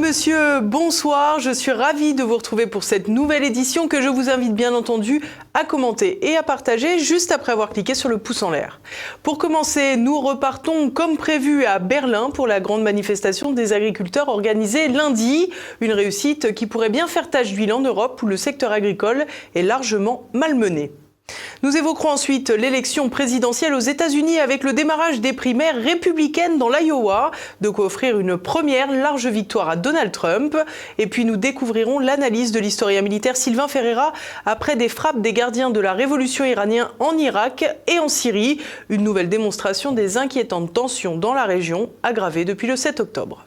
Mesdames, 0.00 0.10
Messieurs, 0.10 0.60
bonsoir. 0.60 1.40
Je 1.40 1.50
suis 1.50 1.72
ravie 1.72 2.14
de 2.14 2.22
vous 2.22 2.36
retrouver 2.36 2.66
pour 2.66 2.84
cette 2.84 3.06
nouvelle 3.06 3.44
édition 3.44 3.86
que 3.86 4.00
je 4.00 4.08
vous 4.08 4.28
invite 4.28 4.54
bien 4.54 4.74
entendu 4.74 5.20
à 5.54 5.64
commenter 5.64 6.26
et 6.30 6.36
à 6.36 6.42
partager 6.42 6.98
juste 6.98 7.32
après 7.32 7.52
avoir 7.52 7.70
cliqué 7.70 7.94
sur 7.94 8.08
le 8.08 8.18
pouce 8.18 8.42
en 8.42 8.50
l'air. 8.50 8.80
Pour 9.22 9.38
commencer, 9.38 9.96
nous 9.96 10.18
repartons 10.18 10.90
comme 10.90 11.16
prévu 11.16 11.64
à 11.64 11.78
Berlin 11.78 12.30
pour 12.30 12.46
la 12.46 12.60
grande 12.60 12.82
manifestation 12.82 13.52
des 13.52 13.72
agriculteurs 13.72 14.28
organisée 14.28 14.88
lundi. 14.88 15.50
Une 15.80 15.92
réussite 15.92 16.54
qui 16.54 16.66
pourrait 16.66 16.90
bien 16.90 17.06
faire 17.06 17.30
tache 17.30 17.52
d'huile 17.52 17.72
en 17.72 17.80
Europe 17.80 18.20
où 18.22 18.26
le 18.26 18.36
secteur 18.36 18.72
agricole 18.72 19.26
est 19.54 19.62
largement 19.62 20.24
malmené. 20.32 20.92
Nous 21.62 21.76
évoquerons 21.76 22.10
ensuite 22.10 22.50
l'élection 22.50 23.08
présidentielle 23.08 23.74
aux 23.74 23.80
États-Unis 23.80 24.38
avec 24.38 24.64
le 24.64 24.72
démarrage 24.72 25.20
des 25.20 25.32
primaires 25.32 25.76
républicaines 25.76 26.58
dans 26.58 26.68
l'Iowa, 26.68 27.30
de 27.60 27.68
quoi 27.68 27.86
offrir 27.86 28.18
une 28.18 28.38
première 28.38 28.90
large 28.90 29.26
victoire 29.26 29.68
à 29.68 29.76
Donald 29.76 30.12
Trump. 30.12 30.56
Et 30.98 31.06
puis 31.06 31.24
nous 31.24 31.36
découvrirons 31.36 31.98
l'analyse 31.98 32.52
de 32.52 32.60
l'historien 32.60 33.02
militaire 33.02 33.36
Sylvain 33.36 33.68
Ferreira 33.68 34.12
après 34.46 34.76
des 34.76 34.88
frappes 34.88 35.20
des 35.20 35.32
gardiens 35.32 35.70
de 35.70 35.80
la 35.80 35.92
révolution 35.92 36.44
iranienne 36.44 36.88
en 36.98 37.16
Irak 37.18 37.64
et 37.86 37.98
en 37.98 38.08
Syrie, 38.08 38.60
une 38.88 39.02
nouvelle 39.02 39.28
démonstration 39.28 39.92
des 39.92 40.16
inquiétantes 40.16 40.72
tensions 40.72 41.16
dans 41.16 41.34
la 41.34 41.44
région 41.44 41.90
aggravées 42.02 42.44
depuis 42.44 42.68
le 42.68 42.76
7 42.76 43.00
octobre. 43.00 43.44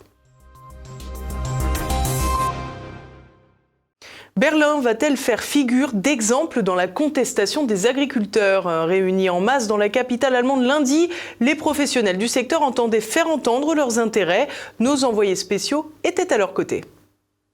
Berlin 4.36 4.82
va-t-elle 4.82 5.16
faire 5.16 5.44
figure 5.44 5.92
d'exemple 5.94 6.64
dans 6.64 6.73
la 6.73 6.88
contestation 6.88 7.66
des 7.66 7.86
agriculteurs 7.86 8.67
euh, 8.67 8.86
Réunis 8.86 9.30
en 9.30 9.40
masse 9.40 9.67
dans 9.67 9.78
la 9.78 9.90
capitale 9.90 10.36
allemande 10.36 10.64
lundi, 10.64 11.09
les 11.40 11.53
professionnels 11.53 12.17
du 12.17 12.28
secteur 12.28 12.64
entendaient 12.64 13.00
faire 13.00 13.28
entendre 13.28 13.75
leurs 13.75 14.00
intérêts. 14.00 14.48
Nos 14.80 15.03
envoyés 15.03 15.36
spéciaux 15.36 15.92
étaient 16.03 16.34
à 16.34 16.40
leur 16.40 16.53
côté. 16.53 16.81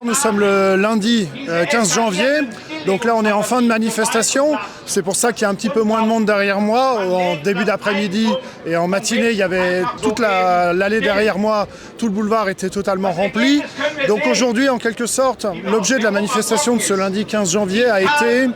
Nous 0.01 0.13
sommes 0.13 0.39
le 0.39 0.77
lundi 0.77 1.27
15 1.69 1.91
euh, 1.91 1.93
janvier, 1.93 2.47
donc 2.85 3.03
là 3.03 3.17
on 3.17 3.25
est 3.25 3.33
en 3.33 3.41
fin 3.41 3.61
de 3.61 3.67
manifestation. 3.67 4.55
C'est 4.85 5.01
pour 5.01 5.17
ça 5.17 5.33
qu'il 5.33 5.41
y 5.41 5.45
a 5.45 5.49
un 5.49 5.55
petit 5.55 5.67
peu 5.67 5.81
moins 5.81 6.01
de 6.03 6.07
monde 6.07 6.23
derrière 6.23 6.61
moi. 6.61 7.01
En 7.05 7.35
début 7.35 7.65
d'après-midi 7.65 8.29
et 8.65 8.77
en 8.77 8.87
matinée, 8.87 9.31
il 9.31 9.35
y 9.35 9.43
avait 9.43 9.83
toute 10.01 10.19
l'allée 10.19 11.01
derrière 11.01 11.37
moi, 11.37 11.67
tout 11.97 12.05
le 12.05 12.13
boulevard 12.13 12.47
était 12.47 12.69
totalement 12.69 13.11
rempli. 13.11 13.61
Donc 14.07 14.25
aujourd'hui, 14.25 14.69
en 14.69 14.77
quelque 14.77 15.05
sorte, 15.05 15.45
l'objet 15.65 15.99
de 15.99 16.03
la 16.05 16.11
manifestation 16.11 16.77
de 16.77 16.81
ce 16.81 16.93
lundi 16.93 17.25
15 17.25 17.51
janvier 17.51 17.85
a 17.87 18.01
été, 18.01 18.47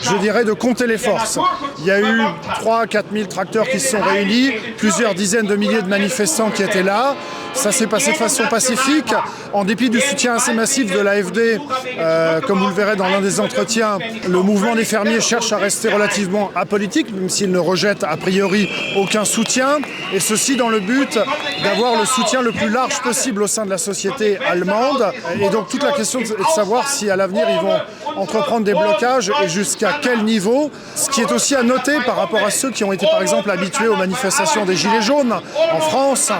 je 0.00 0.16
dirais, 0.16 0.44
de 0.44 0.54
compter 0.54 0.86
les 0.86 0.96
forces. 0.96 1.38
Il 1.80 1.84
y 1.84 1.90
a 1.90 2.00
eu 2.00 2.22
3 2.54 2.80
à 2.80 2.86
4 2.86 3.08
000 3.12 3.26
tracteurs 3.26 3.68
qui 3.68 3.80
se 3.80 3.90
sont 3.90 4.02
réunis, 4.02 4.52
plusieurs 4.78 5.14
dizaines 5.14 5.46
de 5.46 5.56
milliers 5.56 5.82
de 5.82 5.88
manifestants 5.88 6.48
qui 6.48 6.62
étaient 6.62 6.82
là. 6.82 7.14
Ça 7.52 7.72
s'est 7.72 7.86
passé 7.86 8.12
de 8.12 8.16
façon 8.16 8.44
pacifique, 8.48 9.14
en 9.52 9.64
dépit 9.64 9.88
du 9.88 10.00
soutien 10.00 10.34
assez 10.34 10.52
massif 10.52 10.85
de 10.90 10.98
l'AFD. 10.98 11.58
Euh, 11.98 12.40
comme 12.40 12.58
vous 12.58 12.68
le 12.68 12.74
verrez 12.74 12.96
dans 12.96 13.08
l'un 13.08 13.20
des 13.20 13.40
entretiens, 13.40 13.98
le 14.28 14.42
mouvement 14.42 14.74
des 14.74 14.84
fermiers 14.84 15.20
cherche 15.20 15.52
à 15.52 15.58
rester 15.58 15.88
relativement 15.88 16.50
apolitique, 16.54 17.12
même 17.12 17.28
s'il 17.28 17.50
ne 17.50 17.58
rejette 17.58 18.04
a 18.04 18.16
priori 18.16 18.68
aucun 18.96 19.24
soutien. 19.24 19.78
Et 20.12 20.20
ceci 20.20 20.56
dans 20.56 20.68
le 20.68 20.80
but 20.80 21.18
d'avoir 21.62 21.98
le 21.98 22.06
soutien 22.06 22.42
le 22.42 22.52
plus 22.52 22.68
large 22.68 23.00
possible 23.00 23.42
au 23.42 23.46
sein 23.46 23.64
de 23.64 23.70
la 23.70 23.78
société 23.78 24.38
allemande. 24.38 25.12
Et 25.40 25.48
donc 25.50 25.68
toute 25.68 25.82
la 25.82 25.92
question 25.92 26.20
est 26.20 26.38
de 26.38 26.44
savoir 26.54 26.88
si 26.88 27.10
à 27.10 27.16
l'avenir 27.16 27.46
ils 27.48 27.60
vont 27.60 28.05
entreprendre 28.16 28.64
des 28.64 28.74
blocages 28.74 29.30
et 29.42 29.48
jusqu'à 29.48 29.98
quel 30.02 30.24
niveau. 30.24 30.70
Ce 30.94 31.10
qui 31.10 31.20
est 31.20 31.32
aussi 31.32 31.54
à 31.54 31.62
noter 31.62 32.00
par 32.04 32.16
rapport 32.16 32.44
à 32.44 32.50
ceux 32.50 32.70
qui 32.70 32.84
ont 32.84 32.92
été 32.92 33.06
par 33.06 33.22
exemple 33.22 33.50
habitués 33.50 33.88
aux 33.88 33.96
manifestations 33.96 34.64
des 34.64 34.76
Gilets 34.76 35.02
jaunes 35.02 35.34
en 35.72 35.80
France, 35.80 36.32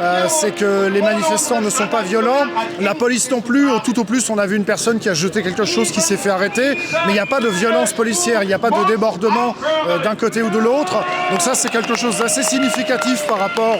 euh, 0.00 0.26
c'est 0.28 0.54
que 0.54 0.88
les 0.88 1.02
manifestants 1.02 1.60
ne 1.60 1.70
sont 1.70 1.88
pas 1.88 2.02
violents, 2.02 2.46
la 2.80 2.94
police 2.94 3.30
non 3.30 3.40
plus, 3.40 3.68
tout 3.84 3.98
au 3.98 4.04
plus 4.04 4.28
on 4.30 4.38
a 4.38 4.46
vu 4.46 4.56
une 4.56 4.64
personne 4.64 4.98
qui 4.98 5.08
a 5.08 5.14
jeté 5.14 5.42
quelque 5.42 5.64
chose 5.64 5.90
qui 5.90 6.00
s'est 6.00 6.16
fait 6.16 6.30
arrêter, 6.30 6.76
mais 7.06 7.10
il 7.10 7.14
n'y 7.14 7.18
a 7.18 7.26
pas 7.26 7.40
de 7.40 7.48
violence 7.48 7.92
policière, 7.92 8.42
il 8.42 8.46
n'y 8.46 8.54
a 8.54 8.58
pas 8.58 8.70
de 8.70 8.84
débordement 8.86 9.54
euh, 9.88 9.98
d'un 9.98 10.14
côté 10.14 10.42
ou 10.42 10.50
de 10.50 10.58
l'autre. 10.58 11.04
Donc 11.30 11.40
ça 11.40 11.54
c'est 11.54 11.70
quelque 11.70 11.96
chose 11.96 12.18
d'assez 12.18 12.42
significatif 12.42 13.26
par 13.26 13.38
rapport 13.38 13.78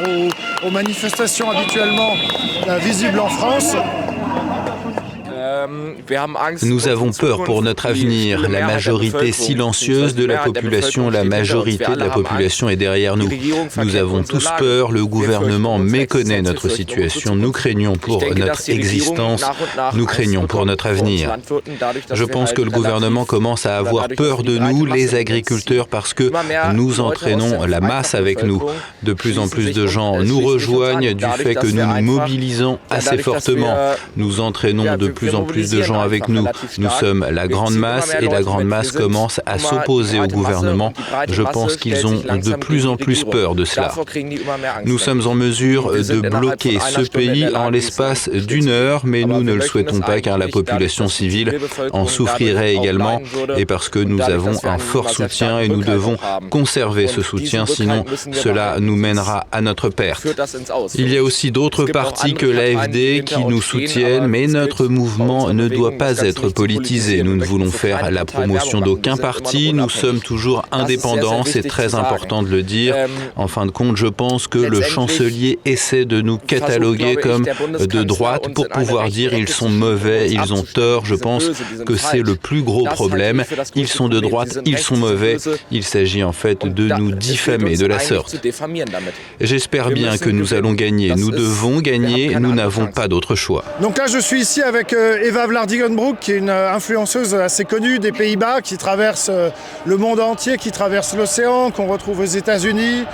aux, 0.64 0.70
manifestations 0.70 1.50
habituellement 1.50 2.14
euh, 2.68 2.78
visibles 2.78 3.20
en 3.20 3.28
France. 3.28 3.76
Nous 6.62 6.88
avons 6.88 7.12
peur 7.12 7.44
pour 7.44 7.62
notre 7.62 7.86
avenir. 7.86 8.48
La 8.48 8.66
majorité 8.66 9.32
silencieuse 9.32 10.14
de 10.14 10.24
la 10.24 10.38
population, 10.38 11.10
la 11.10 11.24
majorité 11.24 11.92
de 11.94 11.98
la 11.98 12.10
population 12.10 12.68
est 12.68 12.76
derrière 12.76 13.16
nous. 13.16 13.28
Nous 13.76 13.96
avons 13.96 14.22
tous 14.22 14.48
peur. 14.58 14.92
Le 14.92 15.06
gouvernement 15.06 15.78
méconnaît 15.78 16.42
notre 16.42 16.68
situation. 16.68 17.34
Nous 17.36 17.52
craignons 17.52 17.96
pour 17.96 18.22
notre 18.34 18.70
existence. 18.70 19.44
Nous 19.94 20.06
craignons 20.06 20.46
pour 20.46 20.66
notre 20.66 20.86
avenir. 20.86 21.36
Je 22.12 22.24
pense 22.24 22.52
que 22.52 22.62
le 22.62 22.70
gouvernement 22.70 23.24
commence 23.24 23.66
à 23.66 23.78
avoir 23.78 24.08
peur 24.08 24.42
de 24.42 24.58
nous, 24.58 24.84
les 24.84 25.14
agriculteurs, 25.14 25.88
parce 25.88 26.14
que 26.14 26.30
nous 26.72 27.00
entraînons 27.00 27.64
la 27.64 27.80
masse 27.80 28.14
avec 28.14 28.42
nous. 28.42 28.62
De 29.02 29.12
plus 29.12 29.38
en 29.38 29.48
plus 29.48 29.72
de 29.72 29.86
gens 29.86 30.22
nous 30.22 30.40
rejoignent 30.40 31.14
du 31.14 31.24
fait 31.36 31.54
que 31.54 31.66
nous 31.66 31.84
nous 31.84 32.02
mobilisons 32.02 32.78
assez 32.90 33.18
fortement. 33.18 33.76
Nous 34.16 34.40
entraînons 34.40 34.96
de 34.96 35.08
plus 35.08 35.34
en 35.34 35.42
plus 35.42 35.53
de 35.62 35.82
gens 35.82 36.00
avec 36.00 36.28
nous. 36.28 36.46
Nous 36.78 36.90
sommes 36.90 37.26
la 37.30 37.48
grande 37.48 37.74
masse 37.76 38.14
et 38.20 38.26
la 38.26 38.42
grande 38.42 38.64
masse 38.64 38.92
commence 38.92 39.40
à 39.46 39.58
s'opposer 39.58 40.20
au 40.20 40.26
gouvernement. 40.26 40.92
Je 41.28 41.42
pense 41.42 41.76
qu'ils 41.76 42.06
ont 42.06 42.14
de 42.14 42.56
plus 42.56 42.86
en 42.86 42.96
plus 42.96 43.24
peur 43.24 43.54
de 43.54 43.64
cela. 43.64 43.92
Nous 44.84 44.98
sommes 44.98 45.26
en 45.26 45.34
mesure 45.34 45.92
de 45.92 46.20
bloquer 46.28 46.78
ce 46.80 47.02
pays 47.02 47.46
en 47.54 47.70
l'espace 47.70 48.28
d'une 48.28 48.68
heure, 48.68 49.02
mais 49.04 49.24
nous 49.24 49.42
ne 49.42 49.54
le 49.54 49.60
souhaitons 49.60 50.00
pas 50.00 50.20
car 50.20 50.38
la 50.38 50.48
population 50.48 51.08
civile 51.08 51.58
en 51.92 52.06
souffrirait 52.06 52.74
également 52.74 53.20
et 53.56 53.66
parce 53.66 53.88
que 53.88 53.98
nous 53.98 54.20
avons 54.20 54.58
un 54.64 54.78
fort 54.78 55.10
soutien 55.10 55.60
et 55.60 55.68
nous 55.68 55.82
devons 55.82 56.16
conserver 56.50 57.06
ce 57.06 57.22
soutien, 57.22 57.66
sinon 57.66 58.04
cela 58.32 58.76
nous 58.80 58.96
mènera 58.96 59.46
à 59.52 59.60
notre 59.60 59.88
perte. 59.88 60.26
Il 60.94 61.12
y 61.12 61.18
a 61.18 61.22
aussi 61.22 61.50
d'autres 61.50 61.86
partis 61.86 62.34
que 62.34 62.46
l'AFD 62.46 63.24
qui 63.24 63.44
nous 63.44 63.62
soutiennent, 63.62 64.26
mais 64.26 64.46
notre 64.46 64.86
mouvement 64.86 65.43
ne 65.52 65.68
doit 65.68 65.92
pas 65.92 66.18
être 66.18 66.48
politisé. 66.48 67.22
Nous 67.22 67.36
ne 67.36 67.44
voulons 67.44 67.70
faire 67.70 68.10
la 68.10 68.24
promotion 68.24 68.80
d'aucun 68.80 69.16
parti. 69.16 69.72
Nous 69.72 69.88
sommes 69.88 70.20
toujours 70.20 70.64
indépendants. 70.72 71.44
C'est 71.44 71.66
très 71.66 71.94
important 71.94 72.42
de 72.42 72.48
le 72.48 72.62
dire. 72.62 72.94
En 73.36 73.48
fin 73.48 73.66
de 73.66 73.70
compte, 73.70 73.96
je 73.96 74.06
pense 74.06 74.46
que 74.46 74.58
le 74.58 74.82
chancelier 74.82 75.58
essaie 75.64 76.04
de 76.04 76.20
nous 76.20 76.38
cataloguer 76.38 77.16
comme 77.16 77.44
de 77.44 78.02
droite 78.02 78.52
pour 78.54 78.68
pouvoir 78.68 79.08
dire 79.08 79.34
ils 79.34 79.48
sont 79.48 79.68
mauvais, 79.68 80.30
ils 80.30 80.52
ont 80.52 80.62
tort. 80.62 81.04
Je 81.04 81.14
pense 81.14 81.44
que 81.86 81.96
c'est 81.96 82.22
le 82.22 82.36
plus 82.36 82.62
gros 82.62 82.84
problème. 82.84 83.44
Ils 83.74 83.88
sont 83.88 84.08
de 84.08 84.20
droite, 84.20 84.58
ils 84.64 84.78
sont 84.78 84.96
mauvais. 84.96 85.36
Il 85.70 85.84
s'agit 85.84 86.22
en 86.22 86.32
fait 86.32 86.66
de 86.66 86.88
nous 86.88 87.12
diffamer 87.12 87.76
de 87.76 87.86
la 87.86 87.98
sorte. 87.98 88.36
J'espère 89.40 89.90
bien 89.90 90.18
que 90.18 90.30
nous 90.30 90.54
allons 90.54 90.72
gagner. 90.72 91.14
Nous 91.14 91.30
devons 91.30 91.80
gagner. 91.80 92.34
Nous 92.40 92.54
n'avons 92.54 92.86
pas 92.86 93.08
d'autre 93.08 93.34
choix. 93.34 93.64
Donc 93.80 93.98
là, 93.98 94.06
je 94.06 94.18
suis 94.18 94.40
ici 94.40 94.62
avec 94.62 94.92
euh, 94.92 95.18
Eva 95.24 95.46
Vlaardingenbroek, 95.46 96.18
qui 96.20 96.32
est 96.32 96.36
une 96.36 96.50
euh, 96.50 96.74
influenceuse 96.74 97.34
assez 97.34 97.64
connue 97.64 97.98
des 97.98 98.12
Pays-Bas, 98.12 98.60
qui 98.60 98.76
traverse 98.76 99.30
euh, 99.32 99.48
le 99.86 99.96
monde 99.96 100.20
entier, 100.20 100.58
qui 100.58 100.70
traverse 100.70 101.16
l'océan, 101.16 101.70
qu'on 101.70 101.86
retrouve 101.86 102.20
aux 102.20 102.26
États-Unis, 102.26 103.06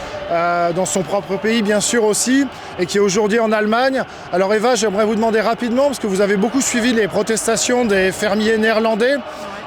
dans 0.75 0.87
son 0.87 1.03
propre 1.03 1.37
pays 1.37 1.63
bien 1.63 1.81
sûr 1.81 2.05
aussi, 2.05 2.47
et 2.81 2.87
qui 2.87 2.97
est 2.97 3.01
aujourd'hui 3.01 3.39
en 3.39 3.53
Allemagne. 3.53 4.03
Alors 4.33 4.53
Eva, 4.53 4.75
j'aimerais 4.75 5.05
vous 5.05 5.15
demander 5.15 5.41
rapidement, 5.41 5.87
parce 5.87 6.01
que 6.01 6.09
vous 6.09 6.21
avez 6.21 6.37
beaucoup 6.37 6.61
suivi 6.61 6.93
les 6.93 7.07
protestations 7.07 7.85
des 7.85 8.11
fermiers 8.11 8.59
néerlandais, 8.59 9.15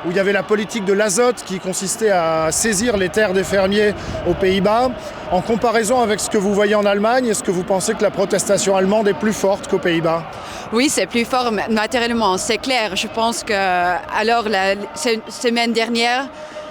où 0.05 0.11
il 0.11 0.17
y 0.17 0.19
avait 0.19 0.33
la 0.33 0.44
politique 0.44 0.85
de 0.85 0.94
l'azote 0.94 1.44
qui 1.45 1.59
consistait 1.59 2.09
à 2.09 2.51
saisir 2.51 2.97
les 2.97 3.09
terres 3.09 3.33
des 3.33 3.44
fermiers 3.44 3.94
aux 4.27 4.33
Pays-Bas. 4.33 4.91
En 5.31 5.41
comparaison 5.41 6.01
avec 6.01 6.19
ce 6.19 6.29
que 6.29 6.38
vous 6.38 6.53
voyez 6.53 6.75
en 6.75 6.85
Allemagne, 6.85 7.27
est-ce 7.27 7.44
que 7.44 7.51
vous 7.51 7.63
pensez 7.63 7.94
que 7.94 8.03
la 8.03 8.11
protestation 8.11 8.75
allemande 8.75 9.07
est 9.07 9.13
plus 9.13 9.33
forte 9.33 9.67
qu'aux 9.67 9.79
Pays-Bas? 9.79 10.23
Oui, 10.71 10.89
c'est 10.89 11.07
plus 11.07 11.25
fort 11.25 11.51
matériellement, 11.69 12.38
c'est 12.38 12.57
clair. 12.57 12.95
Je 12.95 13.07
pense 13.07 13.44
que 13.44 13.53
alors 13.53 14.50
la 14.50 14.75
semaine 15.29 15.73
dernière, 15.73 16.27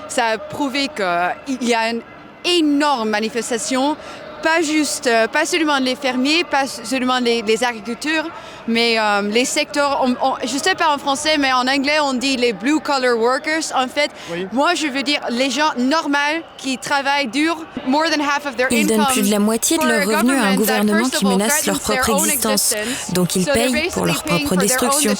ça 0.08 0.26
a 0.26 0.38
prouvé 0.38 0.88
qu'il 0.88 1.68
y 1.68 1.74
a 1.74 1.90
une 1.90 2.02
énorme 2.44 3.10
manifestation 3.10 3.96
pas 4.42 4.60
juste, 4.62 5.06
euh, 5.06 5.26
pas 5.26 5.46
seulement 5.46 5.78
les 5.78 5.94
fermiers, 5.94 6.44
pas 6.44 6.66
seulement 6.66 7.18
les, 7.18 7.42
agriculteurs, 7.64 8.26
mais 8.66 8.98
euh, 8.98 9.22
les 9.22 9.44
secteurs, 9.44 10.04
je 10.44 10.54
ne 10.54 10.58
sais 10.58 10.74
pas 10.74 10.94
en 10.94 10.98
français, 10.98 11.38
mais 11.38 11.52
en 11.52 11.66
anglais 11.66 12.00
on 12.02 12.14
dit 12.14 12.36
les 12.36 12.52
blue 12.52 12.80
collar 12.80 13.16
workers. 13.16 13.62
En 13.74 13.88
fait, 13.88 14.10
moi 14.52 14.74
je 14.74 14.86
veux 14.88 15.02
dire 15.02 15.20
les 15.30 15.50
gens 15.50 15.70
normaux 15.78 16.42
qui 16.58 16.78
travaillent 16.78 17.28
dur, 17.28 17.56
more 17.86 18.04
than 18.04 18.22
half 18.22 18.46
of 18.46 18.56
their 18.56 18.68
Ils 18.70 18.86
donnent 18.86 19.06
plus 19.12 19.22
de 19.22 19.30
la 19.30 19.38
moitié 19.38 19.78
de 19.78 19.86
leurs 19.86 20.06
revenus 20.06 20.38
à 20.38 20.46
un 20.48 20.54
gouvernement 20.56 21.08
qui 21.08 21.24
menace 21.24 21.66
leur 21.66 21.80
propre 21.80 22.10
existence, 22.10 22.74
donc 23.12 23.36
ils 23.36 23.46
payent 23.46 23.88
pour 23.92 24.06
leur 24.06 24.22
propre 24.24 24.56
destruction. 24.56 25.14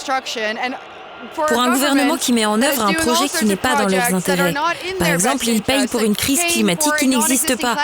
Pour 1.34 1.61
un 1.61 1.73
gouvernement 1.73 2.17
qui 2.17 2.32
met 2.32 2.46
en 2.46 2.61
œuvre 2.61 2.82
un 2.84 2.93
projet 2.93 3.29
qui 3.29 3.44
n'est 3.44 3.56
pas 3.56 3.75
dans 3.76 3.87
leurs 3.87 4.14
intérêts. 4.14 4.55
Par 4.99 5.08
exemple, 5.08 5.46
ils 5.49 5.62
payent 5.62 5.87
pour 5.87 6.00
une 6.00 6.17
crise 6.17 6.40
climatique 6.50 6.93
qui 6.99 7.08
n'existe 7.08 7.61
pas. 7.61 7.76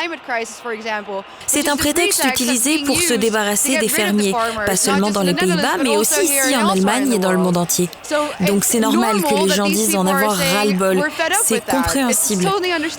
C'est 1.47 1.69
un 1.69 1.77
prétexte 1.77 2.25
utilisé 2.25 2.83
pour 2.85 3.01
se 3.01 3.15
débarrasser 3.15 3.79
des 3.79 3.89
fermiers, 3.89 4.35
pas 4.67 4.77
seulement 4.77 5.11
dans 5.11 5.23
les 5.23 5.35
Pays-Bas, 5.35 5.79
mais 5.83 5.97
aussi 5.97 6.23
ici 6.25 6.57
en 6.57 6.71
Allemagne 6.71 7.13
et 7.13 7.19
dans 7.19 7.33
le 7.33 7.39
monde 7.39 7.57
entier. 7.57 7.89
Donc 8.47 8.65
c'est 8.65 8.81
normal 8.81 9.23
que 9.23 9.47
les 9.47 9.55
gens 9.55 9.69
disent 9.69 9.97
en 9.97 10.07
avoir 10.07 10.37
ras-le-bol. 10.37 11.03
C'est 11.45 11.65
compréhensible. 11.65 12.49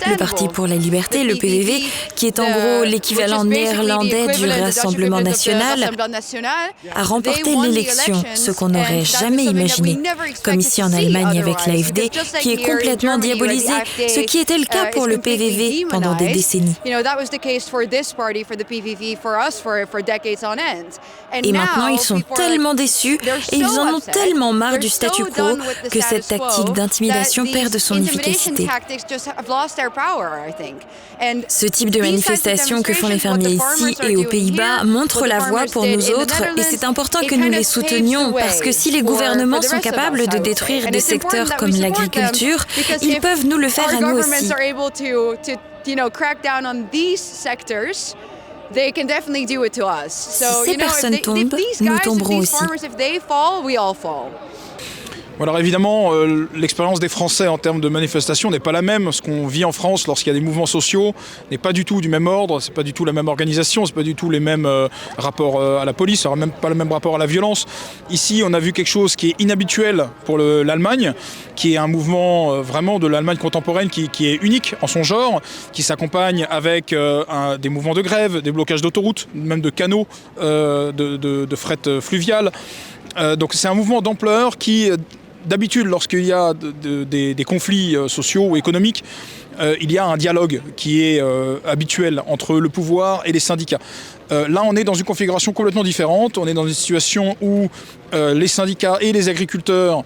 Le 0.06 0.16
Parti 0.16 0.48
pour 0.48 0.66
la 0.66 0.76
liberté, 0.76 1.24
le 1.24 1.36
PVV, 1.36 1.84
qui 2.16 2.26
est 2.26 2.38
en 2.40 2.50
gros 2.50 2.84
l'équivalent 2.84 3.44
néerlandais 3.44 4.28
du 4.28 4.48
Rassemblement 4.48 5.20
national, 5.20 5.90
a 6.94 7.02
remporté 7.02 7.54
l'élection, 7.56 8.22
ce 8.34 8.50
qu'on 8.50 8.68
n'aurait 8.68 9.04
jamais 9.04 9.44
imaginé. 9.44 9.98
Comme 10.42 10.60
ici 10.60 10.82
en 10.82 10.92
Allemagne 10.92 11.38
avec 11.38 11.66
l'AFD, 11.66 12.10
qui 12.40 12.52
est 12.52 12.64
complètement 12.64 13.18
diabolisé, 13.18 13.72
ce 14.08 14.20
qui 14.20 14.38
était 14.38 14.58
le 14.58 14.64
cas 14.64 14.86
pour 14.86 15.06
le 15.06 15.18
PVV 15.18 15.86
pendant 15.88 16.14
des 16.14 16.28
décennies. 16.32 16.76
Et 21.42 21.52
maintenant, 21.52 21.88
ils 21.88 22.00
sont 22.00 22.20
tellement 22.34 22.74
déçus 22.74 23.18
et 23.52 23.56
ils 23.56 23.78
en 23.78 23.94
ont 23.94 24.00
tellement 24.00 24.52
marre 24.52 24.78
du 24.78 24.88
statu 24.88 25.24
quo 25.24 25.56
que 25.90 26.00
cette 26.00 26.26
tactique 26.28 26.72
d'intimidation 26.72 27.44
perd 27.46 27.72
de 27.72 27.78
son 27.78 27.96
efficacité. 28.02 28.66
Ce 31.48 31.66
type 31.66 31.90
de 31.90 32.00
manifestation 32.00 32.82
que 32.82 32.92
font 32.94 33.08
les 33.08 33.18
fermiers 33.18 33.58
ici 33.74 33.96
et 34.08 34.16
aux 34.16 34.24
Pays-Bas 34.24 34.84
montre 34.84 35.26
la 35.26 35.38
voie 35.38 35.64
pour 35.70 35.86
nous 35.86 36.10
autres 36.10 36.42
et 36.56 36.62
c'est 36.62 36.84
important 36.84 37.20
que 37.26 37.34
nous 37.34 37.50
les 37.50 37.64
soutenions 37.64 38.32
parce 38.32 38.60
que 38.60 38.72
si 38.72 38.90
les 38.90 39.02
gouvernements 39.02 39.62
sont 39.62 39.80
capables 39.80 40.26
de 40.30 40.38
détruire 40.38 40.90
des 40.90 41.00
secteurs 41.00 41.56
comme 41.56 41.70
l'agriculture, 41.82 42.64
ils 43.02 43.20
peuvent 43.20 43.46
nous 43.46 43.58
le 43.58 43.68
faire 43.68 43.88
à 43.88 44.00
nous 44.00 44.18
aussi. 44.30 44.30
Si 50.08 50.44
ces 50.64 50.76
personnes 50.76 51.18
tombent, 51.20 51.54
nous 51.80 51.98
tomberons 51.98 52.38
aussi. 52.38 52.54
Alors 55.42 55.58
évidemment, 55.58 56.12
euh, 56.12 56.48
l'expérience 56.54 57.00
des 57.00 57.08
Français 57.08 57.48
en 57.48 57.56
termes 57.56 57.80
de 57.80 57.88
manifestation 57.88 58.50
n'est 58.50 58.60
pas 58.60 58.72
la 58.72 58.82
même. 58.82 59.10
Ce 59.10 59.22
qu'on 59.22 59.46
vit 59.46 59.64
en 59.64 59.72
France 59.72 60.06
lorsqu'il 60.06 60.30
y 60.30 60.36
a 60.36 60.38
des 60.38 60.44
mouvements 60.44 60.66
sociaux 60.66 61.14
n'est 61.50 61.56
pas 61.56 61.72
du 61.72 61.86
tout 61.86 62.02
du 62.02 62.10
même 62.10 62.26
ordre, 62.26 62.60
c'est 62.60 62.74
pas 62.74 62.82
du 62.82 62.92
tout 62.92 63.06
la 63.06 63.14
même 63.14 63.26
organisation, 63.26 63.86
c'est 63.86 63.94
pas 63.94 64.02
du 64.02 64.14
tout 64.14 64.28
les 64.28 64.38
mêmes 64.38 64.66
euh, 64.66 64.88
rapports 65.16 65.58
euh, 65.58 65.80
à 65.80 65.86
la 65.86 65.94
police, 65.94 66.20
ça 66.20 66.36
même 66.36 66.50
pas 66.50 66.68
le 66.68 66.74
même 66.74 66.92
rapport 66.92 67.14
à 67.14 67.18
la 67.18 67.24
violence. 67.24 67.64
Ici, 68.10 68.42
on 68.44 68.52
a 68.52 68.58
vu 68.58 68.74
quelque 68.74 68.86
chose 68.86 69.16
qui 69.16 69.30
est 69.30 69.40
inhabituel 69.40 70.08
pour 70.26 70.36
l'Allemagne, 70.36 71.14
qui 71.56 71.72
est 71.72 71.78
un 71.78 71.86
mouvement 71.86 72.60
vraiment 72.60 72.98
de 72.98 73.06
l'Allemagne 73.06 73.38
contemporaine 73.38 73.88
qui, 73.88 74.26
est 74.26 74.42
unique 74.42 74.74
en 74.82 74.86
son 74.86 75.02
genre, 75.02 75.40
qui 75.72 75.82
s'accompagne 75.82 76.46
avec 76.50 76.94
des 76.94 77.68
mouvements 77.68 77.94
de 77.94 78.02
grève, 78.02 78.42
des 78.42 78.52
blocages 78.52 78.82
d'autoroutes, 78.82 79.28
même 79.34 79.60
de 79.60 79.70
canaux 79.70 80.06
de, 80.40 80.92
de, 80.92 81.56
fret 81.56 82.00
fluvial. 82.00 82.52
donc 83.36 83.54
c'est 83.54 83.68
un 83.68 83.74
mouvement 83.74 84.02
d'ampleur 84.02 84.56
qui 84.56 84.90
d'habitude, 85.46 85.86
lorsqu'il 85.86 86.24
y 86.24 86.32
a 86.32 86.52
des, 86.54 87.44
conflits 87.46 87.96
euh, 87.96 88.08
sociaux 88.08 88.46
ou 88.48 88.56
économiques, 88.56 89.04
euh, 89.58 89.76
il 89.80 89.92
y 89.92 89.98
a 89.98 90.04
un 90.04 90.16
dialogue 90.16 90.62
qui 90.76 91.02
est 91.02 91.20
euh, 91.20 91.58
habituel 91.66 92.22
entre 92.26 92.58
le 92.58 92.68
pouvoir 92.68 93.22
et 93.24 93.32
les 93.32 93.40
syndicats. 93.40 93.80
là, 94.30 94.62
on 94.64 94.76
est 94.76 94.84
dans 94.84 94.94
une 94.94 95.04
configuration 95.04 95.52
complètement 95.52 95.82
différente. 95.82 96.38
On 96.38 96.46
est 96.46 96.54
dans 96.54 96.66
une 96.66 96.74
situation 96.74 97.36
où 97.40 97.68
les 98.12 98.48
syndicats 98.48 98.98
et 99.00 99.12
les 99.12 99.28
agriculteurs, 99.28 100.04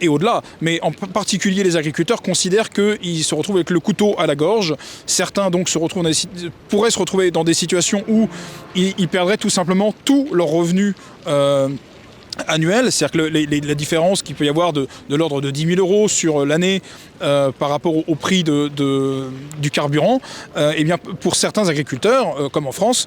et 0.00 0.08
au-delà, 0.08 0.42
mais 0.60 0.78
en 0.82 0.92
particulier 0.92 1.62
les 1.64 1.76
agriculteurs, 1.76 2.20
considèrent 2.20 2.68
qu'ils 2.68 3.24
se 3.24 3.34
retrouvent 3.34 3.56
avec 3.56 3.70
le 3.70 3.80
couteau 3.80 4.14
à 4.18 4.26
la 4.26 4.34
gorge. 4.34 4.74
Certains 5.06 5.48
donc 5.48 5.72
pourraient 6.68 6.90
se 6.90 6.98
retrouver 6.98 7.30
dans 7.30 7.44
des 7.44 7.54
situations 7.54 8.04
où 8.06 8.28
ils, 8.74 9.08
perdraient 9.08 9.38
tout 9.38 9.50
simplement 9.50 9.94
tous 10.04 10.28
leurs 10.34 10.52
revenus 10.60 10.94
annuel, 12.46 12.92
c'est-à-dire 12.92 13.30
que 13.30 13.66
la 13.66 13.74
différence 13.74 14.22
qu'il 14.22 14.34
peut 14.34 14.44
y 14.44 14.48
avoir 14.48 14.72
de, 14.72 14.86
l'ordre 15.10 15.40
de 15.40 15.50
10 15.50 15.66
000 15.66 15.80
euros 15.80 16.08
sur 16.08 16.44
l'année 16.44 16.82
euh, 17.22 17.50
par 17.50 17.70
rapport 17.70 17.94
au, 17.96 18.14
prix 18.14 18.44
de, 18.44 18.70
du 19.58 19.70
carburant, 19.70 20.20
euh, 20.56 20.74
eh 20.76 20.84
bien, 20.84 20.98
pour 20.98 21.34
certains 21.34 21.68
agriculteurs, 21.68 22.38
euh, 22.38 22.48
comme 22.48 22.66
en 22.66 22.72
France, 22.72 23.06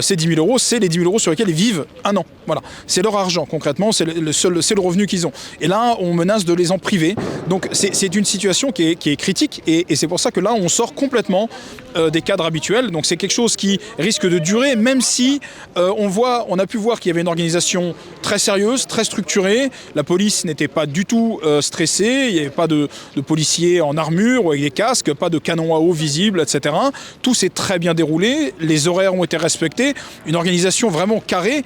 ces 0.00 0.16
10 0.16 0.28
000 0.28 0.38
euros, 0.38 0.58
c'est 0.58 0.78
les 0.78 0.88
10 0.88 0.98
000 0.98 1.08
euros 1.08 1.18
sur 1.18 1.30
lesquels 1.30 1.48
ils 1.48 1.54
vivent 1.54 1.86
un 2.04 2.16
an. 2.16 2.24
Voilà, 2.46 2.62
c'est 2.86 3.02
leur 3.02 3.16
argent 3.16 3.44
concrètement, 3.46 3.90
c'est 3.90 4.04
le, 4.04 4.20
le 4.20 4.80
revenu 4.80 5.06
qu'ils 5.06 5.26
ont. 5.26 5.32
Et 5.60 5.66
là, 5.66 5.96
on 5.98 6.14
menace 6.14 6.44
de 6.44 6.54
les 6.54 6.70
en 6.70 6.78
priver. 6.78 7.16
Donc 7.48 7.68
c'est, 7.72 8.14
une 8.14 8.24
situation 8.24 8.70
qui 8.70 8.90
est, 8.90 9.16
critique 9.16 9.62
et, 9.66 9.86
et, 9.88 9.96
c'est 9.96 10.06
pour 10.06 10.20
ça 10.20 10.30
que 10.30 10.40
là, 10.40 10.54
on 10.54 10.68
sort 10.68 10.94
complètement 10.94 11.48
des 12.12 12.20
cadres 12.20 12.44
habituels. 12.44 12.90
Donc 12.90 13.06
c'est 13.06 13.16
quelque 13.16 13.32
chose 13.32 13.56
qui 13.56 13.80
risque 13.98 14.28
de 14.28 14.38
durer, 14.38 14.76
même 14.76 15.00
si 15.00 15.40
on 15.74 16.08
voit, 16.08 16.46
on 16.48 16.58
a 16.58 16.66
pu 16.66 16.76
voir 16.76 17.00
qu'il 17.00 17.10
y 17.10 17.12
avait 17.12 17.22
une 17.22 17.28
organisation 17.28 17.94
très 18.22 18.35
sérieuse, 18.38 18.86
très 18.86 19.04
structurée. 19.04 19.70
La 19.94 20.04
police 20.04 20.44
n'était 20.44 20.68
pas 20.68 20.86
du 20.86 21.04
tout 21.04 21.40
stressée, 21.60 22.26
il 22.28 22.34
n'y 22.34 22.40
avait 22.40 22.50
pas 22.50 22.66
de 22.66 22.88
policiers 23.26 23.80
en 23.80 23.96
armure 23.96 24.46
ou 24.46 24.50
avec 24.50 24.62
des 24.62 24.70
casques, 24.70 25.12
pas 25.14 25.30
de 25.30 25.38
canons 25.38 25.74
à 25.74 25.78
eau 25.78 25.92
visibles, 25.92 26.40
etc. 26.40 26.74
Tout 27.22 27.34
s'est 27.34 27.48
très 27.48 27.78
bien 27.78 27.94
déroulé, 27.94 28.54
les 28.60 28.88
horaires 28.88 29.14
ont 29.14 29.24
été 29.24 29.36
respectés, 29.36 29.94
une 30.26 30.36
organisation 30.36 30.88
vraiment 30.88 31.20
carrée. 31.20 31.64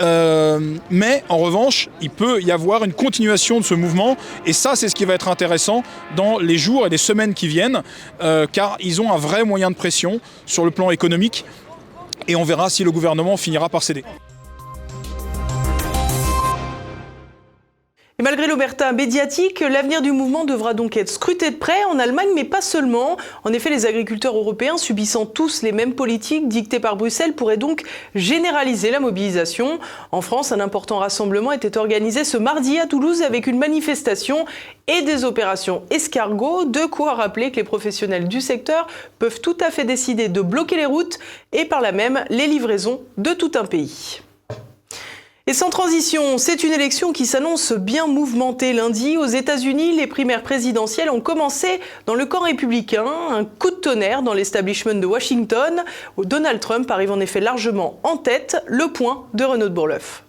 Euh, 0.00 0.76
mais 0.90 1.22
en 1.28 1.38
revanche, 1.38 1.88
il 2.00 2.10
peut 2.10 2.40
y 2.40 2.50
avoir 2.50 2.84
une 2.84 2.92
continuation 2.92 3.60
de 3.60 3.64
ce 3.64 3.74
mouvement, 3.74 4.16
et 4.46 4.52
ça, 4.52 4.74
c'est 4.74 4.88
ce 4.88 4.94
qui 4.94 5.04
va 5.04 5.14
être 5.14 5.28
intéressant 5.28 5.82
dans 6.16 6.38
les 6.38 6.56
jours 6.56 6.86
et 6.86 6.90
les 6.90 6.98
semaines 6.98 7.34
qui 7.34 7.48
viennent, 7.48 7.82
euh, 8.22 8.46
car 8.50 8.76
ils 8.80 9.02
ont 9.02 9.12
un 9.12 9.18
vrai 9.18 9.44
moyen 9.44 9.70
de 9.70 9.76
pression 9.76 10.20
sur 10.46 10.64
le 10.64 10.70
plan 10.70 10.90
économique, 10.90 11.44
et 12.28 12.36
on 12.36 12.44
verra 12.44 12.70
si 12.70 12.82
le 12.82 12.90
gouvernement 12.90 13.36
finira 13.36 13.68
par 13.68 13.82
céder. 13.82 14.04
Et 18.20 18.22
malgré 18.22 18.46
l'omerta 18.46 18.92
médiatique, 18.92 19.60
l'avenir 19.60 20.02
du 20.02 20.12
mouvement 20.12 20.44
devra 20.44 20.74
donc 20.74 20.98
être 20.98 21.08
scruté 21.08 21.48
de 21.48 21.56
près 21.56 21.84
en 21.84 21.98
Allemagne, 21.98 22.28
mais 22.34 22.44
pas 22.44 22.60
seulement. 22.60 23.16
En 23.44 23.52
effet, 23.54 23.70
les 23.70 23.86
agriculteurs 23.86 24.36
européens, 24.36 24.76
subissant 24.76 25.24
tous 25.24 25.62
les 25.62 25.72
mêmes 25.72 25.94
politiques 25.94 26.46
dictées 26.46 26.80
par 26.80 26.96
Bruxelles, 26.96 27.32
pourraient 27.32 27.56
donc 27.56 27.82
généraliser 28.14 28.90
la 28.90 29.00
mobilisation. 29.00 29.78
En 30.12 30.20
France, 30.20 30.52
un 30.52 30.60
important 30.60 30.98
rassemblement 30.98 31.50
était 31.50 31.78
organisé 31.78 32.24
ce 32.24 32.36
mardi 32.36 32.78
à 32.78 32.86
Toulouse 32.86 33.22
avec 33.22 33.46
une 33.46 33.56
manifestation 33.56 34.44
et 34.86 35.00
des 35.00 35.24
opérations 35.24 35.84
escargot. 35.88 36.66
De 36.66 36.84
quoi 36.84 37.14
rappeler 37.14 37.50
que 37.50 37.56
les 37.56 37.64
professionnels 37.64 38.28
du 38.28 38.42
secteur 38.42 38.86
peuvent 39.18 39.40
tout 39.40 39.56
à 39.66 39.70
fait 39.70 39.84
décider 39.84 40.28
de 40.28 40.42
bloquer 40.42 40.76
les 40.76 40.84
routes 40.84 41.18
et 41.52 41.64
par 41.64 41.80
là 41.80 41.90
même 41.90 42.22
les 42.28 42.48
livraisons 42.48 43.00
de 43.16 43.32
tout 43.32 43.52
un 43.54 43.64
pays. 43.64 44.20
Et 45.46 45.52
sans 45.52 45.70
transition, 45.70 46.38
c'est 46.38 46.62
une 46.62 46.72
élection 46.72 47.12
qui 47.12 47.26
s'annonce 47.26 47.72
bien 47.72 48.06
mouvementée 48.06 48.72
lundi. 48.72 49.16
Aux 49.16 49.26
États-Unis, 49.26 49.96
les 49.96 50.06
primaires 50.06 50.42
présidentielles 50.42 51.10
ont 51.10 51.20
commencé 51.20 51.80
dans 52.06 52.14
le 52.14 52.26
camp 52.26 52.40
républicain. 52.40 53.06
Un 53.30 53.44
coup 53.44 53.70
de 53.70 53.76
tonnerre 53.76 54.22
dans 54.22 54.34
l'establishment 54.34 54.94
de 54.94 55.06
Washington. 55.06 55.82
Donald 56.18 56.60
Trump 56.60 56.90
arrive 56.90 57.10
en 57.10 57.20
effet 57.20 57.40
largement 57.40 57.98
en 58.02 58.16
tête. 58.16 58.62
Le 58.66 58.88
point 58.92 59.26
de 59.34 59.44
Renaud 59.44 59.70
Bourleuf. 59.70 60.24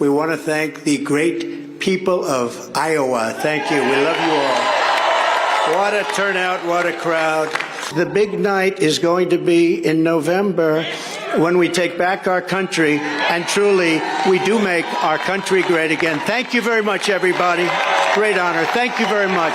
We 0.00 0.08
want 0.08 0.28
to 0.28 0.36
thank 0.36 0.82
the 0.84 1.00
great 1.00 1.78
people 1.78 2.24
of 2.24 2.70
Iowa. 2.74 3.32
Thank 3.42 3.70
you. 3.70 3.76
We 3.76 3.96
love 4.02 4.16
you 4.26 4.32
all. 4.32 4.74
What 5.76 5.94
a 5.94 6.04
turnout, 6.14 6.64
what 6.66 6.84
a 6.86 6.92
crowd. 6.92 7.48
The 7.92 8.06
big 8.06 8.38
night 8.38 8.80
is 8.80 8.98
going 8.98 9.30
to 9.30 9.38
be 9.38 9.84
in 9.84 10.02
November. 10.02 10.86
when 11.36 11.58
we 11.58 11.68
take 11.68 11.98
back 11.98 12.28
our 12.28 12.40
country 12.40 12.98
and 13.00 13.46
truly 13.48 14.00
we 14.30 14.38
do 14.44 14.58
make 14.58 14.86
our 15.02 15.18
country 15.18 15.62
great 15.62 15.90
again. 15.90 16.20
Thank 16.20 16.54
you 16.54 16.62
very 16.62 16.82
much, 16.82 17.08
everybody. 17.08 17.68
Great 18.14 18.38
honor. 18.38 18.64
Thank 18.66 19.00
you 19.00 19.06
very 19.06 19.28
much. 19.28 19.54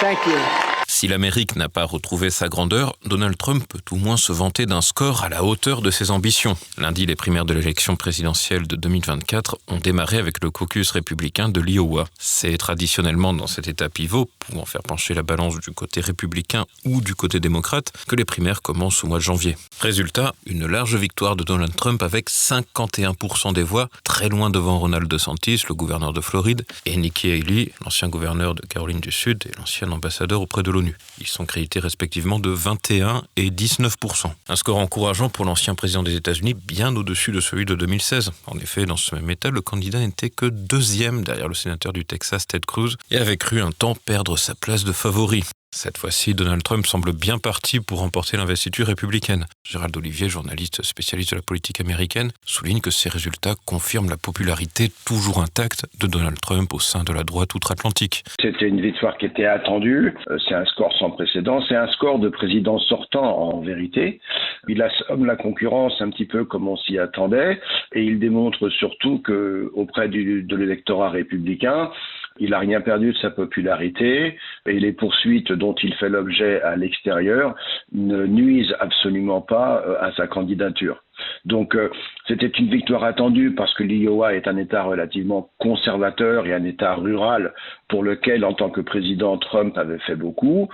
Thank 0.00 0.26
you. 0.26 0.63
Si 0.96 1.08
l'Amérique 1.08 1.56
n'a 1.56 1.68
pas 1.68 1.84
retrouvé 1.84 2.30
sa 2.30 2.48
grandeur, 2.48 2.94
Donald 3.04 3.36
Trump 3.36 3.64
peut 3.68 3.82
au 3.90 3.96
moins 3.96 4.16
se 4.16 4.30
vanter 4.30 4.64
d'un 4.64 4.80
score 4.80 5.24
à 5.24 5.28
la 5.28 5.42
hauteur 5.42 5.82
de 5.82 5.90
ses 5.90 6.12
ambitions. 6.12 6.56
Lundi, 6.78 7.04
les 7.04 7.16
primaires 7.16 7.44
de 7.44 7.52
l'élection 7.52 7.96
présidentielle 7.96 8.68
de 8.68 8.76
2024 8.76 9.58
ont 9.66 9.78
démarré 9.78 10.18
avec 10.18 10.40
le 10.40 10.52
caucus 10.52 10.92
républicain 10.92 11.48
de 11.48 11.60
l'Iowa. 11.60 12.04
C'est 12.16 12.56
traditionnellement 12.58 13.34
dans 13.34 13.48
cet 13.48 13.66
état 13.66 13.88
pivot, 13.88 14.30
pouvant 14.38 14.66
faire 14.66 14.84
pencher 14.84 15.14
la 15.14 15.24
balance 15.24 15.58
du 15.58 15.72
côté 15.72 16.00
républicain 16.00 16.64
ou 16.84 17.00
du 17.00 17.16
côté 17.16 17.40
démocrate, 17.40 17.92
que 18.06 18.14
les 18.14 18.24
primaires 18.24 18.62
commencent 18.62 19.02
au 19.02 19.08
mois 19.08 19.18
de 19.18 19.24
janvier. 19.24 19.56
Résultat, 19.80 20.32
une 20.46 20.64
large 20.64 20.94
victoire 20.94 21.34
de 21.34 21.42
Donald 21.42 21.74
Trump 21.74 22.04
avec 22.04 22.30
51% 22.30 23.52
des 23.52 23.64
voix, 23.64 23.88
très 24.04 24.28
loin 24.28 24.48
devant 24.48 24.78
Ronald 24.78 25.08
DeSantis, 25.08 25.64
le 25.68 25.74
gouverneur 25.74 26.12
de 26.12 26.20
Floride, 26.20 26.64
et 26.86 26.96
Nikki 26.96 27.32
Haley, 27.32 27.72
l'ancien 27.84 28.08
gouverneur 28.08 28.54
de 28.54 28.62
Caroline 28.64 29.00
du 29.00 29.10
Sud 29.10 29.42
et 29.44 29.58
l'ancien 29.58 29.90
ambassadeur 29.90 30.40
auprès 30.40 30.62
de 30.62 30.70
l'ONU. 30.70 30.83
Ils 31.18 31.26
sont 31.26 31.46
crédités 31.46 31.80
respectivement 31.80 32.38
de 32.38 32.50
21 32.50 33.22
et 33.36 33.50
19% 33.50 34.30
Un 34.48 34.56
score 34.56 34.78
encourageant 34.78 35.28
pour 35.28 35.44
l'ancien 35.44 35.74
président 35.74 36.02
des 36.02 36.16
États-Unis, 36.16 36.54
bien 36.54 36.94
au-dessus 36.96 37.32
de 37.32 37.40
celui 37.40 37.64
de 37.64 37.74
2016. 37.74 38.32
En 38.46 38.58
effet, 38.58 38.86
dans 38.86 38.96
ce 38.96 39.14
même 39.14 39.30
état, 39.30 39.50
le 39.50 39.60
candidat 39.60 40.00
n'était 40.00 40.30
que 40.30 40.46
deuxième 40.46 41.24
derrière 41.24 41.48
le 41.48 41.54
sénateur 41.54 41.92
du 41.92 42.04
Texas, 42.04 42.46
Ted 42.46 42.64
Cruz, 42.66 42.96
et 43.10 43.16
avait 43.16 43.36
cru 43.36 43.60
un 43.60 43.72
temps 43.72 43.94
perdre 43.94 44.36
sa 44.36 44.54
place 44.54 44.84
de 44.84 44.92
favori. 44.92 45.44
Cette 45.74 45.98
fois-ci, 45.98 46.34
Donald 46.34 46.62
Trump 46.62 46.86
semble 46.86 47.12
bien 47.12 47.38
parti 47.38 47.80
pour 47.80 47.98
remporter 47.98 48.36
l'investiture 48.36 48.86
républicaine. 48.86 49.46
Gérald 49.64 49.94
Olivier, 49.96 50.28
journaliste 50.28 50.84
spécialiste 50.84 51.32
de 51.32 51.36
la 51.36 51.42
politique 51.42 51.80
américaine, 51.80 52.30
souligne 52.46 52.80
que 52.80 52.92
ces 52.92 53.08
résultats 53.08 53.56
confirment 53.66 54.08
la 54.08 54.16
popularité 54.16 54.86
toujours 55.04 55.42
intacte 55.42 55.84
de 56.00 56.06
Donald 56.06 56.40
Trump 56.40 56.72
au 56.72 56.78
sein 56.78 57.02
de 57.02 57.12
la 57.12 57.24
droite 57.24 57.56
outre-Atlantique. 57.56 58.22
C'était 58.40 58.68
une 58.68 58.80
victoire 58.80 59.18
qui 59.18 59.26
était 59.26 59.46
attendue. 59.46 60.14
Euh, 60.30 60.38
c'est 60.48 60.54
un 60.54 60.64
score 60.64 60.96
sans 60.96 61.10
précédent. 61.10 61.60
C'est 61.68 61.74
un 61.74 61.88
score 61.88 62.20
de 62.20 62.28
président 62.28 62.78
sortant 62.78 63.36
en 63.36 63.60
vérité. 63.60 64.20
Il 64.68 64.80
assomme 64.80 65.26
la 65.26 65.34
concurrence 65.34 66.00
un 66.00 66.10
petit 66.10 66.26
peu 66.26 66.44
comme 66.44 66.68
on 66.68 66.76
s'y 66.76 67.00
attendait 67.00 67.60
et 67.92 68.04
il 68.04 68.20
démontre 68.20 68.68
surtout 68.68 69.18
que 69.18 69.72
auprès 69.74 70.08
du, 70.08 70.44
de 70.44 70.56
l'électorat 70.56 71.10
républicain, 71.10 71.90
il 72.38 72.50
n'a 72.50 72.58
rien 72.58 72.80
perdu 72.80 73.12
de 73.12 73.18
sa 73.18 73.30
popularité 73.30 74.36
et 74.66 74.80
les 74.80 74.92
poursuites 74.92 75.52
dont 75.52 75.74
il 75.82 75.94
fait 75.94 76.08
l'objet 76.08 76.60
à 76.62 76.76
l'extérieur 76.76 77.54
ne 77.92 78.26
nuisent 78.26 78.74
absolument 78.80 79.40
pas 79.40 79.84
euh, 79.86 79.96
à 80.00 80.12
sa 80.12 80.26
candidature. 80.26 81.02
Donc 81.44 81.76
euh, 81.76 81.90
c'était 82.26 82.48
une 82.48 82.68
victoire 82.68 83.04
attendue 83.04 83.54
parce 83.54 83.72
que 83.74 83.84
l'Iowa 83.84 84.34
est 84.34 84.48
un 84.48 84.56
État 84.56 84.82
relativement 84.82 85.50
conservateur 85.58 86.46
et 86.46 86.52
un 86.52 86.64
État 86.64 86.94
rural 86.94 87.52
pour 87.88 88.02
lequel, 88.02 88.44
en 88.44 88.52
tant 88.52 88.70
que 88.70 88.80
président, 88.80 89.38
Trump 89.38 89.78
avait 89.78 90.00
fait 90.00 90.16
beaucoup. 90.16 90.68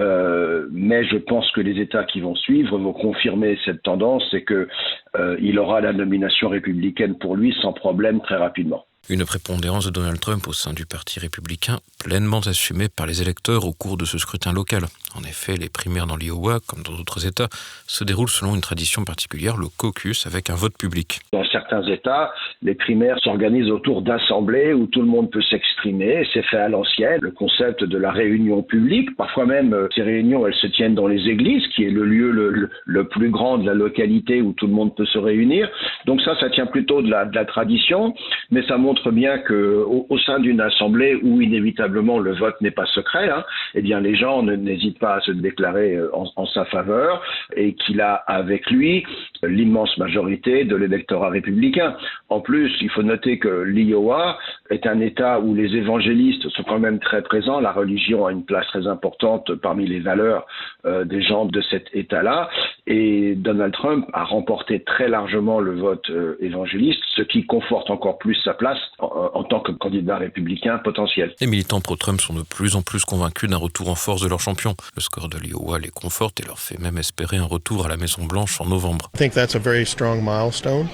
Euh, 0.00 0.66
mais 0.72 1.04
je 1.04 1.18
pense 1.18 1.50
que 1.50 1.60
les 1.60 1.78
États 1.78 2.04
qui 2.04 2.20
vont 2.20 2.34
suivre 2.34 2.78
vont 2.78 2.94
confirmer 2.94 3.58
cette 3.66 3.82
tendance 3.82 4.32
et 4.32 4.44
qu'il 4.46 5.58
aura 5.58 5.82
la 5.82 5.92
nomination 5.92 6.48
républicaine 6.48 7.18
pour 7.18 7.36
lui 7.36 7.54
sans 7.60 7.74
problème 7.74 8.22
très 8.22 8.36
rapidement. 8.36 8.86
Une 9.10 9.24
prépondérance 9.24 9.86
de 9.86 9.90
Donald 9.90 10.20
Trump 10.20 10.46
au 10.46 10.52
sein 10.52 10.72
du 10.72 10.86
Parti 10.86 11.18
républicain 11.18 11.80
pleinement 12.04 12.38
assumée 12.38 12.86
par 12.88 13.06
les 13.06 13.20
électeurs 13.20 13.66
au 13.66 13.72
cours 13.72 13.96
de 13.96 14.04
ce 14.04 14.16
scrutin 14.16 14.52
local. 14.52 14.84
En 15.16 15.22
effet, 15.24 15.56
les 15.56 15.68
primaires 15.68 16.06
dans 16.06 16.16
l'Iowa, 16.16 16.58
comme 16.66 16.82
dans 16.82 16.92
d'autres 16.96 17.26
États, 17.26 17.48
se 17.86 18.04
déroulent 18.04 18.28
selon 18.28 18.54
une 18.54 18.60
tradition 18.60 19.04
particulière, 19.04 19.56
le 19.56 19.66
caucus, 19.76 20.26
avec 20.26 20.50
un 20.50 20.54
vote 20.54 20.76
public. 20.78 21.18
Dans 21.32 21.44
certains 21.46 21.82
États, 21.82 22.32
les 22.62 22.74
primaires 22.74 23.18
s'organisent 23.22 23.70
autour 23.70 24.02
d'assemblées 24.02 24.72
où 24.72 24.86
tout 24.86 25.00
le 25.00 25.06
monde 25.06 25.30
peut 25.30 25.42
s'exprimer. 25.42 26.26
C'est 26.32 26.44
fait 26.44 26.58
à 26.58 26.68
l'ancienne, 26.68 27.18
le 27.22 27.32
concept 27.32 27.82
de 27.84 27.98
la 27.98 28.12
réunion 28.12 28.62
publique. 28.62 29.14
Parfois 29.16 29.46
même, 29.46 29.74
euh, 29.74 29.88
ces 29.94 30.02
réunions, 30.02 30.46
elles 30.46 30.54
se 30.54 30.68
tiennent 30.68 30.94
dans 30.94 31.08
les 31.08 31.28
églises, 31.28 31.66
qui 31.74 31.84
est 31.84 31.90
le 31.90 32.04
lieu 32.04 32.30
le, 32.30 33.04
plus 33.08 33.30
grand 33.30 33.58
de 33.58 33.66
la 33.66 33.74
localité 33.74 34.40
où 34.40 34.52
tout 34.52 34.66
le 34.66 34.72
monde 34.72 34.94
peut 34.94 35.06
se 35.06 35.18
réunir. 35.18 35.68
Donc 36.06 36.22
ça, 36.22 36.38
ça 36.38 36.50
tient 36.50 36.66
plutôt 36.66 37.02
de 37.02 37.10
la, 37.10 37.24
de 37.24 37.34
la 37.34 37.44
tradition, 37.44 38.14
mais 38.50 38.64
ça 38.66 38.78
montre 38.78 38.91
bien 39.10 39.38
que 39.38 39.84
au, 39.86 40.18
sein 40.18 40.38
d'une 40.38 40.60
assemblée 40.60 41.14
où 41.22 41.40
inévitablement 41.40 42.18
le 42.18 42.32
vote 42.32 42.60
n'est 42.60 42.70
pas 42.70 42.86
secret, 42.86 43.30
hein, 43.30 43.44
eh 43.74 43.82
bien 43.82 44.00
les 44.00 44.14
gens 44.14 44.42
n'hésitent 44.42 44.98
pas 44.98 45.16
à 45.16 45.20
se 45.20 45.32
déclarer 45.32 45.94
euh, 45.96 46.10
en, 46.14 46.46
sa 46.46 46.64
faveur 46.66 47.22
et 47.56 47.74
qu'il 47.74 48.00
a 48.00 48.14
avec 48.14 48.70
lui 48.70 49.04
l'immense 49.42 49.96
majorité 49.98 50.64
de 50.64 50.76
l'électorat 50.76 51.30
républicain. 51.30 51.96
En 52.28 52.40
plus, 52.40 52.72
il 52.80 52.90
faut 52.90 53.02
noter 53.02 53.38
que 53.38 53.62
l'Iowa 53.62 54.38
est 54.70 54.86
un 54.86 55.00
État 55.00 55.40
où 55.40 55.54
les 55.54 55.74
évangélistes 55.76 56.48
sont 56.50 56.62
quand 56.62 56.78
même 56.78 56.98
très 56.98 57.22
présents. 57.22 57.60
La 57.60 57.72
religion 57.72 58.26
a 58.26 58.32
une 58.32 58.44
place 58.44 58.66
très 58.68 58.86
importante 58.86 59.54
parmi 59.56 59.86
les 59.86 60.00
valeurs 60.00 60.46
euh, 60.84 61.04
des 61.04 61.22
gens 61.22 61.46
de 61.46 61.60
cet 61.62 61.88
État-là. 61.92 62.48
Et 62.86 63.34
Donald 63.34 63.72
Trump 63.72 64.06
a 64.12 64.24
remporté 64.24 64.82
très 64.82 65.08
largement 65.08 65.60
le 65.60 65.74
vote 65.74 66.08
euh, 66.10 66.36
évangéliste, 66.40 67.02
ce 67.16 67.22
qui 67.22 67.44
conforte 67.44 67.90
encore 67.90 68.18
plus 68.18 68.34
sa 68.36 68.54
place 68.54 68.78
en, 68.98 69.44
tant 69.44 69.60
que 69.60 69.72
candidat 69.72 70.18
républicain 70.18 70.78
potentiel. 70.78 71.34
Les 71.40 71.46
militants 71.46 71.80
pro-Trump 71.80 72.20
sont 72.20 72.34
de 72.34 72.42
plus 72.42 72.76
en 72.76 72.82
plus 72.82 73.04
convaincus 73.04 73.48
d'un 73.48 73.56
retour 73.56 73.88
en 73.88 73.94
force 73.94 74.22
de 74.22 74.28
leur 74.28 74.40
champion. 74.40 74.74
Le 74.94 75.02
score 75.02 75.28
de 75.28 75.38
l'Iowa 75.38 75.78
les 75.78 75.90
conforte 75.90 76.40
et 76.40 76.46
leur 76.46 76.58
fait 76.58 76.78
même 76.78 76.98
espérer 76.98 77.36
un 77.36 77.44
retour 77.44 77.86
à 77.86 77.88
la 77.88 77.96
Maison 77.96 78.24
Blanche 78.24 78.60
en 78.60 78.66
novembre. 78.66 79.10
I 79.14 79.18
think 79.18 79.32
that's 79.32 79.54
a 79.54 79.58
very 79.58 79.84
strong 79.84 80.22
milestone. 80.22 80.88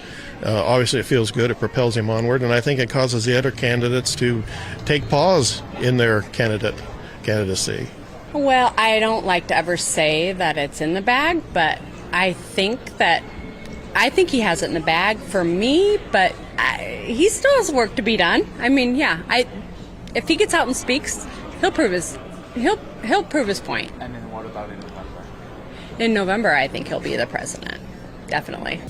Uh, 0.44 0.62
obviously, 0.66 1.00
it 1.00 1.06
feels 1.06 1.30
good. 1.30 1.50
It 1.50 1.58
propels 1.58 1.96
him 1.96 2.08
onward, 2.10 2.42
and 2.42 2.52
I 2.52 2.60
think 2.60 2.80
it 2.80 2.90
causes 2.90 3.24
the 3.24 3.36
other 3.36 3.50
candidates 3.50 4.14
to 4.16 4.42
take 4.84 5.08
pause 5.08 5.62
in 5.82 5.96
their 5.96 6.22
candidate 6.32 6.74
candidacy. 7.24 7.86
Well, 8.32 8.72
I 8.76 9.00
don't 9.00 9.26
like 9.26 9.48
to 9.48 9.56
ever 9.56 9.76
say 9.76 10.32
that 10.32 10.56
it's 10.56 10.80
in 10.80 10.94
the 10.94 11.00
bag, 11.00 11.42
but 11.52 11.78
I 12.12 12.34
think 12.34 12.98
that 12.98 13.22
I 13.94 14.10
think 14.10 14.30
he 14.30 14.40
has 14.40 14.62
it 14.62 14.66
in 14.66 14.74
the 14.74 14.80
bag 14.80 15.18
for 15.18 15.42
me, 15.42 15.98
but 16.12 16.34
I, 16.58 17.04
he 17.06 17.28
still 17.28 17.54
has 17.56 17.70
work 17.70 17.94
to 17.96 18.02
be 18.02 18.16
done. 18.16 18.46
I 18.58 18.68
mean, 18.68 18.96
yeah, 18.96 19.22
I 19.28 19.46
if 20.14 20.28
he 20.28 20.36
gets 20.36 20.54
out 20.54 20.66
and 20.66 20.76
speaks, 20.76 21.26
he'll 21.60 21.70
prove 21.72 21.92
his 21.92 22.18
he'll 22.54 22.78
he'll 23.04 23.22
prove 23.22 23.48
his 23.48 23.60
point. 23.60 23.92
And 24.00 24.14
then 24.14 24.30
what 24.30 24.44
about 24.44 24.70
in 24.70 24.80
November? 24.80 25.24
In 25.98 26.14
November, 26.14 26.54
I 26.54 26.68
think 26.68 26.88
he'll 26.88 27.00
be 27.00 27.16
the 27.16 27.26
president. 27.26 27.80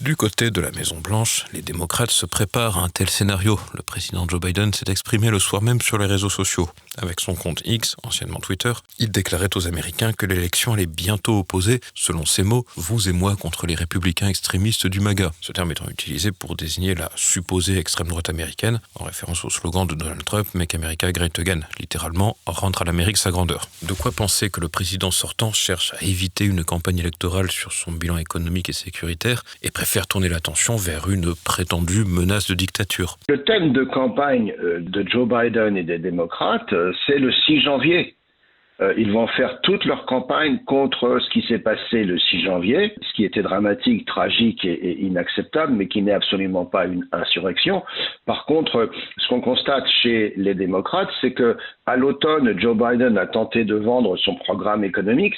Du 0.00 0.16
côté 0.16 0.50
de 0.50 0.60
la 0.60 0.72
Maison-Blanche, 0.72 1.44
les 1.52 1.62
démocrates 1.62 2.10
se 2.10 2.26
préparent 2.26 2.78
à 2.78 2.82
un 2.82 2.88
tel 2.88 3.08
scénario. 3.08 3.60
Le 3.72 3.82
président 3.82 4.26
Joe 4.28 4.40
Biden 4.40 4.74
s'est 4.74 4.90
exprimé 4.90 5.30
le 5.30 5.38
soir 5.38 5.62
même 5.62 5.80
sur 5.80 5.96
les 5.96 6.06
réseaux 6.06 6.30
sociaux. 6.30 6.68
Avec 6.96 7.20
son 7.20 7.36
compte 7.36 7.62
X, 7.64 7.94
anciennement 8.02 8.40
Twitter, 8.40 8.72
il 8.98 9.12
déclarait 9.12 9.56
aux 9.56 9.68
Américains 9.68 10.12
que 10.12 10.26
l'élection 10.26 10.72
allait 10.72 10.86
bientôt 10.86 11.38
opposer, 11.38 11.80
selon 11.94 12.26
ses 12.26 12.42
mots, 12.42 12.66
vous 12.74 13.08
et 13.08 13.12
moi 13.12 13.36
contre 13.36 13.66
les 13.66 13.76
républicains 13.76 14.26
extrémistes 14.26 14.88
du 14.88 14.98
MAGA. 14.98 15.30
Ce 15.40 15.52
terme 15.52 15.70
étant 15.70 15.88
utilisé 15.88 16.32
pour 16.32 16.56
désigner 16.56 16.96
la 16.96 17.10
supposée 17.14 17.78
extrême 17.78 18.08
droite 18.08 18.30
américaine, 18.30 18.80
en 18.96 19.04
référence 19.04 19.44
au 19.44 19.50
slogan 19.50 19.86
de 19.86 19.94
Donald 19.94 20.24
Trump 20.24 20.48
Make 20.54 20.74
America 20.74 21.12
Great 21.12 21.38
Again, 21.38 21.60
littéralement 21.78 22.36
rentre 22.46 22.82
à 22.82 22.84
l'Amérique 22.84 23.18
sa 23.18 23.30
grandeur. 23.30 23.68
De 23.82 23.92
quoi 23.92 24.10
penser 24.10 24.50
que 24.50 24.60
le 24.60 24.68
président 24.68 25.12
sortant 25.12 25.52
cherche 25.52 25.94
à 25.94 26.02
éviter 26.02 26.44
une 26.44 26.64
campagne 26.64 26.98
électorale 26.98 27.52
sur 27.52 27.72
son 27.72 27.92
bilan 27.92 28.16
économique 28.16 28.68
et 28.68 28.72
sécuritaire? 28.72 29.27
Et 29.62 29.70
préfère 29.70 30.06
tourner 30.06 30.28
l'attention 30.28 30.76
vers 30.76 31.10
une 31.10 31.34
prétendue 31.44 32.04
menace 32.04 32.48
de 32.48 32.54
dictature. 32.54 33.16
Le 33.28 33.42
thème 33.44 33.72
de 33.72 33.84
campagne 33.84 34.54
euh, 34.62 34.80
de 34.80 35.06
Joe 35.08 35.28
Biden 35.28 35.76
et 35.76 35.82
des 35.82 35.98
démocrates, 35.98 36.72
euh, 36.72 36.92
c'est 37.06 37.18
le 37.18 37.32
6 37.32 37.60
janvier. 37.60 38.14
Euh, 38.80 38.94
ils 38.96 39.10
vont 39.10 39.26
faire 39.26 39.60
toute 39.62 39.84
leur 39.84 40.06
campagne 40.06 40.60
contre 40.64 41.18
ce 41.18 41.28
qui 41.30 41.42
s'est 41.48 41.58
passé 41.58 42.04
le 42.04 42.16
6 42.16 42.44
janvier, 42.44 42.94
ce 43.02 43.12
qui 43.14 43.24
était 43.24 43.42
dramatique, 43.42 44.06
tragique 44.06 44.64
et, 44.64 45.00
inacceptable, 45.00 45.72
mais 45.72 45.88
qui 45.88 46.00
n'est 46.00 46.12
absolument 46.12 46.64
pas 46.64 46.86
une 46.86 47.04
insurrection. 47.10 47.82
Par 48.24 48.46
contre, 48.46 48.88
ce 49.16 49.28
qu'on 49.28 49.40
constate 49.40 49.84
chez 50.02 50.32
les 50.36 50.54
démocrates, 50.54 51.10
c'est 51.20 51.32
que 51.32 51.56
à 51.86 51.96
l'automne, 51.96 52.56
Joe 52.60 52.76
Biden 52.76 53.18
a 53.18 53.26
tenté 53.26 53.64
de 53.64 53.74
vendre 53.74 54.16
son 54.16 54.36
programme 54.36 54.84
économique 54.84 55.34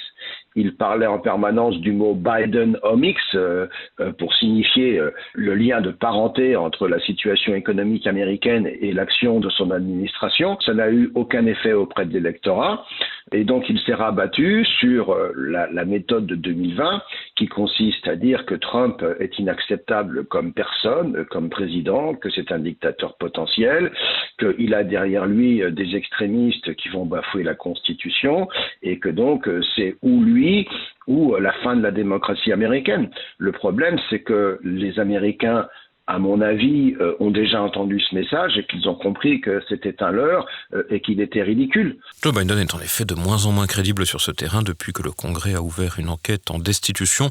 il 0.57 0.77
parlait 0.77 1.07
en 1.07 1.19
permanence 1.19 1.79
du 1.79 1.93
mot 1.93 2.15
Biden-omics 2.15 3.17
euh, 3.35 3.67
euh, 4.01 4.13
pour 4.13 4.35
signifier 4.35 4.99
euh, 4.99 5.11
le 5.35 5.55
lien 5.55 5.81
de 5.81 5.91
parenté 5.91 6.57
entre 6.57 6.89
la 6.89 6.99
situation 7.01 7.55
économique 7.55 8.07
américaine 8.07 8.69
et 8.81 8.93
l'action 8.93 9.39
de 9.39 9.49
son 9.51 9.71
administration. 9.71 10.59
Ça 10.67 10.75
n'a 10.75 10.91
eu 10.91 11.13
aucun 11.15 11.47
effet 11.47 11.73
auprès 11.73 12.05
de 12.05 12.13
l'électorat. 12.13 12.85
Et 13.33 13.45
donc 13.45 13.69
il 13.69 13.79
s'est 13.81 13.95
rabattu 13.95 14.65
sur 14.81 15.17
la, 15.37 15.85
méthode 15.85 16.27
de 16.27 16.35
2020 16.35 17.03
qui 17.37 17.47
consiste 17.47 18.09
à 18.09 18.17
dire 18.17 18.45
que 18.45 18.57
Trump 18.57 19.05
est 19.21 19.39
inacceptable 19.39 20.25
comme 20.27 20.53
personne, 20.53 21.25
comme 21.31 21.49
président, 21.49 22.15
que 22.15 22.29
c'est 22.31 22.51
un 22.51 22.59
dictateur 22.59 23.17
potentiel, 23.19 23.93
qu'il 24.39 24.75
a 24.75 24.83
derrière 24.83 25.27
lui 25.27 25.63
des 25.71 25.95
extrémistes 25.95 26.75
qui 26.75 26.89
vont 26.89 27.07
bafouer 27.07 27.45
la 27.45 27.55
Constitution 27.55 28.49
et 28.83 28.99
que 28.99 29.09
donc 29.09 29.49
c'est 29.77 29.95
ou 30.03 30.10
lui 30.23 30.69
ou 31.07 31.35
la 31.37 31.53
fin 31.65 31.77
de 31.77 31.83
la 31.83 31.91
démocratie 31.91 32.53
américaine. 32.53 33.11
Le 33.39 33.53
problème, 33.53 33.99
c'est 34.09 34.21
que 34.21 34.59
les 34.63 34.99
Américains 34.99 35.67
à 36.11 36.19
mon 36.19 36.41
avis, 36.41 36.95
euh, 37.01 37.15
ont 37.21 37.31
déjà 37.31 37.63
entendu 37.63 38.01
ce 38.01 38.15
message 38.17 38.59
et 38.59 38.65
qu'ils 38.65 38.89
ont 38.89 38.97
compris 38.97 39.41
que 39.41 39.63
c'était 39.69 40.03
un 40.03 40.11
leurre 40.11 40.45
euh, 40.75 40.83
et 40.91 41.01
qu'il 41.01 41.21
était 41.21 41.43
ridicule. 41.43 41.99
Joe 42.23 42.35
Biden 42.35 42.59
est 42.59 42.75
en 42.75 42.81
effet 42.81 43.05
de 43.05 43.15
moins 43.15 43.47
en 43.47 43.53
moins 43.53 43.69
crédible 43.69 44.05
sur 44.05 44.21
ce 44.21 44.33
terrain 44.33 44.63
depuis 44.63 44.93
que 44.93 45.03
le 45.03 45.13
Congrès 45.13 45.55
a 45.55 45.63
ouvert 45.63 46.01
une 46.01 46.09
enquête 46.09 46.51
en 46.51 46.59
destitution 46.59 47.31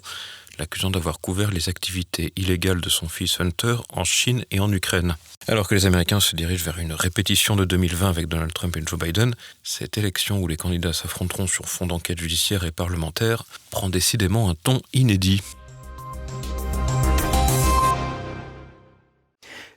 l'accusant 0.60 0.92
d'avoir 0.92 1.20
couvert 1.20 1.52
les 1.52 1.70
activités 1.70 2.34
illégales 2.36 2.82
de 2.82 2.90
son 2.90 3.10
fils 3.10 3.40
Hunter 3.40 3.78
en 3.92 4.04
Chine 4.04 4.46
et 4.52 4.60
en 4.60 4.72
Ukraine. 4.72 5.16
Alors 5.48 5.68
que 5.68 5.76
les 5.76 5.86
Américains 5.86 6.20
se 6.20 6.36
dirigent 6.36 6.66
vers 6.66 6.80
une 6.80 6.94
répétition 6.94 7.56
de 7.56 7.66
2020 7.66 8.10
avec 8.10 8.28
Donald 8.28 8.54
Trump 8.54 8.76
et 8.78 8.84
Joe 8.86 9.00
Biden, 9.00 9.34
cette 9.64 9.98
élection 9.98 10.40
où 10.40 10.48
les 10.48 10.58
candidats 10.58 10.94
s'affronteront 10.94 11.48
sur 11.48 11.66
fond 11.66 11.88
d'enquête 11.88 12.20
judiciaire 12.20 12.66
et 12.66 12.72
parlementaire 12.72 13.46
prend 13.72 13.90
décidément 13.90 14.50
un 14.50 14.56
ton 14.56 14.82
inédit. 14.94 15.42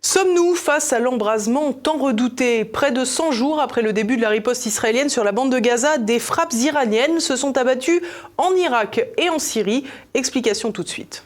Sommes-nous 0.05 0.57
face 0.57 0.93
à 0.93 0.99
l'embrasement 0.99 1.73
tant 1.73 1.97
redouté? 1.97 2.65
Près 2.65 2.93
de 2.93 3.05
100 3.05 3.33
jours 3.33 3.61
après 3.61 3.83
le 3.83 3.93
début 3.93 4.17
de 4.17 4.23
la 4.23 4.29
riposte 4.29 4.67
israélienne 4.67 5.09
sur 5.09 5.25
la 5.25 5.33
bande 5.33 5.51
de 5.51 5.59
Gaza, 5.59 5.97
des 5.97 6.19
frappes 6.19 6.53
iraniennes 6.53 7.21
se 7.21 7.35
sont 7.35 7.57
abattues 7.57 8.03
en 8.37 8.55
Irak 8.55 9.07
et 9.17 9.31
en 9.31 9.39
Syrie. 9.39 9.85
Explication 10.13 10.71
tout 10.71 10.83
de 10.83 10.89
suite. 10.89 11.25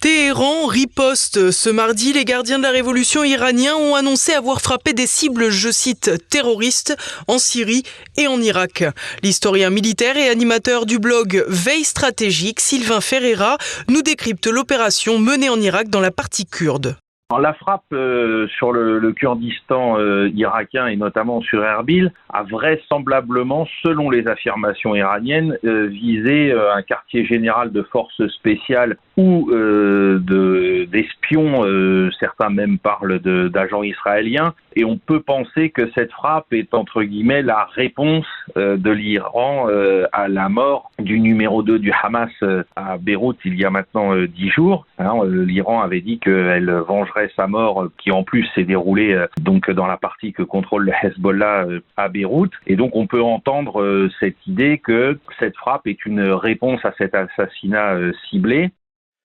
Téhéran 0.00 0.66
riposte. 0.66 1.50
Ce 1.50 1.70
mardi, 1.70 2.12
les 2.12 2.24
gardiens 2.24 2.58
de 2.58 2.62
la 2.62 2.70
révolution 2.70 3.24
iraniens 3.24 3.76
ont 3.76 3.94
annoncé 3.94 4.32
avoir 4.32 4.60
frappé 4.60 4.92
des 4.92 5.06
cibles, 5.06 5.50
je 5.50 5.70
cite, 5.70 6.28
terroristes 6.28 6.96
en 7.28 7.38
Syrie 7.38 7.82
et 8.16 8.26
en 8.26 8.40
Irak. 8.40 8.84
L'historien 9.22 9.70
militaire 9.70 10.16
et 10.16 10.28
animateur 10.28 10.86
du 10.86 10.98
blog 10.98 11.44
Veille 11.48 11.84
stratégique, 11.84 12.60
Sylvain 12.60 13.00
Ferreira, 13.00 13.58
nous 13.88 14.02
décrypte 14.02 14.46
l'opération 14.48 15.18
menée 15.18 15.48
en 15.48 15.60
Irak 15.60 15.88
dans 15.88 16.00
la 16.00 16.10
partie 16.10 16.46
kurde 16.46 16.96
la 17.38 17.52
frappe 17.54 17.84
euh, 17.92 18.46
sur 18.48 18.72
le, 18.72 19.12
Kurdistan 19.12 19.98
euh, 19.98 20.30
irakien 20.34 20.86
et 20.86 20.96
notamment 20.96 21.40
sur 21.40 21.64
Erbil 21.64 22.12
a 22.32 22.42
vraisemblablement, 22.42 23.66
selon 23.82 24.10
les 24.10 24.26
affirmations 24.26 24.94
iraniennes, 24.94 25.56
euh, 25.64 25.86
visé 25.86 26.52
un 26.52 26.82
quartier 26.82 27.24
général 27.24 27.72
de 27.72 27.82
forces 27.82 28.26
spéciales 28.28 28.96
ou 29.16 29.50
d'espions, 30.90 32.10
certains 32.18 32.48
même 32.48 32.78
parlent 32.78 33.18
d'agents 33.18 33.82
israéliens, 33.82 34.54
et 34.74 34.86
on 34.86 34.96
peut 34.96 35.20
penser 35.20 35.68
que 35.68 35.90
cette 35.94 36.12
frappe 36.12 36.50
est 36.52 36.72
entre 36.72 37.02
guillemets 37.02 37.42
la 37.42 37.68
réponse 37.74 38.24
de 38.56 38.90
l'Iran 38.90 39.68
à 40.12 40.28
la 40.28 40.48
mort 40.48 40.90
du 40.98 41.20
numéro 41.20 41.62
2 41.62 41.78
du 41.78 41.92
Hamas 42.02 42.32
à 42.74 42.96
Beyrouth 42.96 43.36
il 43.44 43.60
y 43.60 43.66
a 43.66 43.70
maintenant 43.70 44.16
dix 44.16 44.48
jours. 44.48 44.86
Hein, 44.98 45.20
L'Iran 45.26 45.82
avait 45.82 46.00
dit 46.00 46.18
qu'elle 46.18 46.70
vengerait 46.70 47.21
sa 47.36 47.46
mort, 47.46 47.82
euh, 47.82 47.92
qui 47.98 48.10
en 48.10 48.24
plus 48.24 48.46
s'est 48.54 48.64
déroulée 48.64 49.12
euh, 49.12 49.26
donc 49.40 49.70
dans 49.70 49.86
la 49.86 49.96
partie 49.96 50.32
que 50.32 50.42
contrôle 50.42 50.84
le 50.84 50.92
Hezbollah 51.02 51.64
euh, 51.66 51.80
à 51.96 52.08
Beyrouth. 52.08 52.52
Et 52.66 52.76
donc 52.76 52.96
on 52.96 53.06
peut 53.06 53.22
entendre 53.22 54.08
cette 54.20 54.36
idée 54.46 54.78
que 54.78 55.18
cette 55.38 55.56
frappe 55.56 55.86
est 55.86 56.04
une 56.06 56.22
réponse 56.22 56.84
à 56.84 56.92
cet 56.98 57.14
assassinat 57.14 57.96
ciblé. 58.28 58.70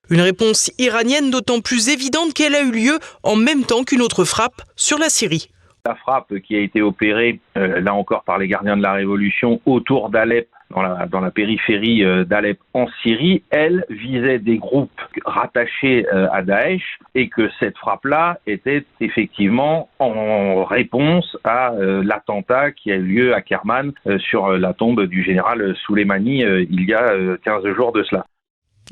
Une 0.10 0.22
réponse 0.22 0.72
iranienne 0.78 1.32
d'autant 1.32 1.60
plus 1.60 1.90
évidente 1.90 2.34
qu'elle 2.34 2.56
a 2.56 2.62
eu 2.62 2.72
lieu 2.72 3.00
en 3.24 3.36
même 3.36 3.64
temps 3.64 3.84
qu'une 3.84 4.02
autre 4.02 4.24
frappe 4.24 4.62
sur 4.76 4.98
la 4.98 5.10
Syrie. 5.10 5.50
La 5.86 5.96
frappe 5.96 6.34
qui 6.40 6.56
a 6.56 6.60
été 6.60 6.82
opérée, 6.82 7.40
là 7.56 7.94
encore 7.94 8.24
par 8.24 8.38
les 8.38 8.48
gardiens 8.48 8.78
de 8.78 8.82
la 8.82 8.94
Révolution, 8.94 9.62
autour 9.66 10.10
d'Alep 10.10 10.48
dans 10.72 11.20
la, 11.22 11.32
périphérie 11.32 12.04
euh, 12.04 12.26
d'Alep 12.26 12.60
en 12.74 12.88
Syrie, 13.02 13.44
elle 13.50 13.86
visait 13.90 14.40
des 14.40 14.58
groupes 14.58 15.02
rattachés 15.26 16.06
euh, 16.14 16.28
à 16.32 16.42
Daesh 16.42 17.00
et 17.16 17.30
que 17.30 17.50
cette 17.60 17.78
frappe-là 17.78 18.40
était 18.48 18.84
effectivement 19.00 19.90
en 20.00 20.64
réponse 20.66 21.38
à 21.44 21.72
euh, 21.74 22.04
l'attentat 22.04 22.72
qui 22.72 22.92
a 22.92 22.96
eu 22.96 23.02
lieu 23.02 23.34
à 23.34 23.42
Kerman 23.42 23.92
sur 24.20 24.50
la 24.50 24.74
tombe 24.74 25.06
du 25.06 25.24
général 25.24 25.76
Soleimani 25.86 26.40
il 26.40 26.84
y 26.86 26.94
a 26.94 27.38
15 27.44 27.64
jours 27.76 27.92
de 27.92 28.04
cela. 28.04 28.26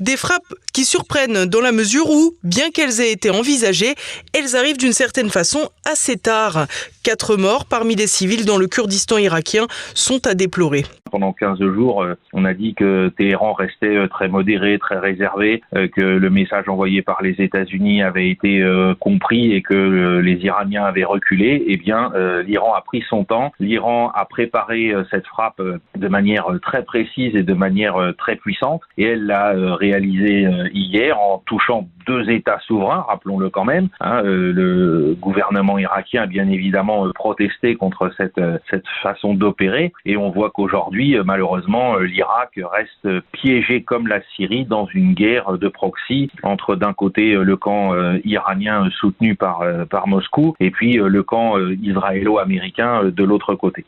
Des 0.00 0.16
frappes 0.16 0.54
qui 0.74 0.84
surprennent 0.84 1.46
dans 1.46 1.62
la 1.62 1.72
mesure 1.72 2.10
où, 2.10 2.34
bien 2.42 2.70
qu'elles 2.70 3.00
aient 3.00 3.12
été 3.12 3.30
envisagées, 3.30 3.94
elles 4.34 4.54
arrivent 4.54 4.76
d'une 4.76 4.92
certaine 4.92 5.30
façon 5.30 5.70
assez 5.84 6.18
tard. 6.18 6.66
Quatre 7.06 7.36
morts 7.36 7.66
parmi 7.66 7.94
les 7.94 8.08
civils 8.08 8.44
dans 8.46 8.58
le 8.58 8.66
Kurdistan 8.66 9.18
irakien 9.18 9.68
sont 9.94 10.26
à 10.26 10.34
déplorer. 10.34 10.82
Pendant 11.12 11.32
15 11.32 11.60
jours, 11.60 12.02
euh, 12.02 12.14
on 12.32 12.44
a 12.44 12.52
dit 12.52 12.74
que 12.74 13.12
Téhéran 13.16 13.52
restait 13.52 13.96
euh, 13.96 14.08
très 14.08 14.26
modéré, 14.26 14.76
très 14.80 14.98
réservé, 14.98 15.62
euh, 15.76 15.86
que 15.86 16.00
le 16.00 16.30
message 16.30 16.68
envoyé 16.68 17.02
par 17.02 17.22
les 17.22 17.36
États-Unis 17.38 18.02
avait 18.02 18.28
été 18.28 18.60
compris 18.98 19.52
et 19.52 19.62
que 19.62 20.18
les 20.18 20.34
Iraniens 20.38 20.82
avaient 20.82 21.04
reculé. 21.04 21.62
Eh 21.68 21.76
bien, 21.76 22.10
l'Iran 22.44 22.74
a 22.74 22.80
pris 22.80 23.04
son 23.08 23.24
temps. 23.24 23.52
L'Iran 23.60 24.10
a 24.12 24.24
préparé 24.24 24.92
cette 25.10 25.26
frappe 25.26 25.60
de 25.60 26.08
manière 26.08 26.46
très 26.62 26.82
précise 26.82 27.36
et 27.36 27.42
de 27.42 27.54
manière 27.54 28.12
très 28.18 28.34
puissante. 28.36 28.82
Et 28.98 29.04
elle 29.04 29.26
l'a 29.26 29.52
réalisée 29.76 30.48
hier 30.72 31.20
en 31.20 31.42
touchant 31.46 31.88
deux 32.06 32.30
États 32.30 32.58
souverains, 32.60 33.04
rappelons-le 33.08 33.50
quand 33.50 33.64
même. 33.64 33.88
Hein, 34.00 34.22
le 34.22 35.16
gouvernement 35.20 35.78
irakien 35.78 36.22
a 36.22 36.26
bien 36.26 36.48
évidemment 36.48 37.10
protesté 37.12 37.74
contre 37.76 38.10
cette, 38.16 38.40
cette 38.70 38.86
façon 39.02 39.34
d'opérer. 39.34 39.92
Et 40.04 40.16
on 40.16 40.30
voit 40.30 40.50
qu'aujourd'hui, 40.50 41.16
euh, 41.16 41.24
malheureusement, 41.24 41.96
euh, 41.96 42.02
l'Irak 42.02 42.58
reste 42.72 43.20
piégé 43.32 43.82
comme 43.82 44.06
la 44.06 44.20
Syrie 44.34 44.64
dans 44.64 44.86
une 44.86 45.14
guerre 45.14 45.58
de 45.58 45.68
proxy 45.68 46.30
entre 46.42 46.76
d'un 46.76 46.92
côté 46.92 47.32
euh, 47.32 47.42
le 47.42 47.56
camp 47.56 47.94
iranien 48.24 48.88
soutenu 48.90 49.34
par, 49.34 49.62
par 49.90 50.06
Moscou 50.08 50.54
et 50.60 50.70
puis 50.70 50.94
le 50.94 51.22
camp 51.22 51.56
israélo-américain 51.58 53.04
de 53.04 53.24
l'autre 53.24 53.54
côté. 53.54 53.84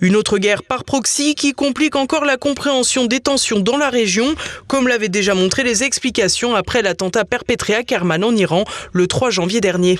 Une 0.00 0.16
autre 0.16 0.38
guerre 0.38 0.62
par 0.62 0.84
proxy 0.84 1.34
qui 1.34 1.52
complique 1.52 1.96
encore 1.96 2.24
la 2.24 2.36
compréhension 2.36 3.06
des 3.06 3.20
tensions 3.20 3.60
dans 3.60 3.76
la 3.76 3.90
région, 3.90 4.34
comme 4.66 4.88
l'avaient 4.88 5.08
déjà 5.08 5.34
montré 5.34 5.62
les 5.62 5.84
explications 5.84 6.54
après 6.54 6.82
l'attentat 6.82 7.24
perpétré 7.24 7.74
à 7.74 7.82
Kerman 7.82 8.24
en 8.24 8.34
Iran 8.34 8.64
le 8.92 9.06
3 9.06 9.30
janvier 9.30 9.60
dernier. 9.60 9.98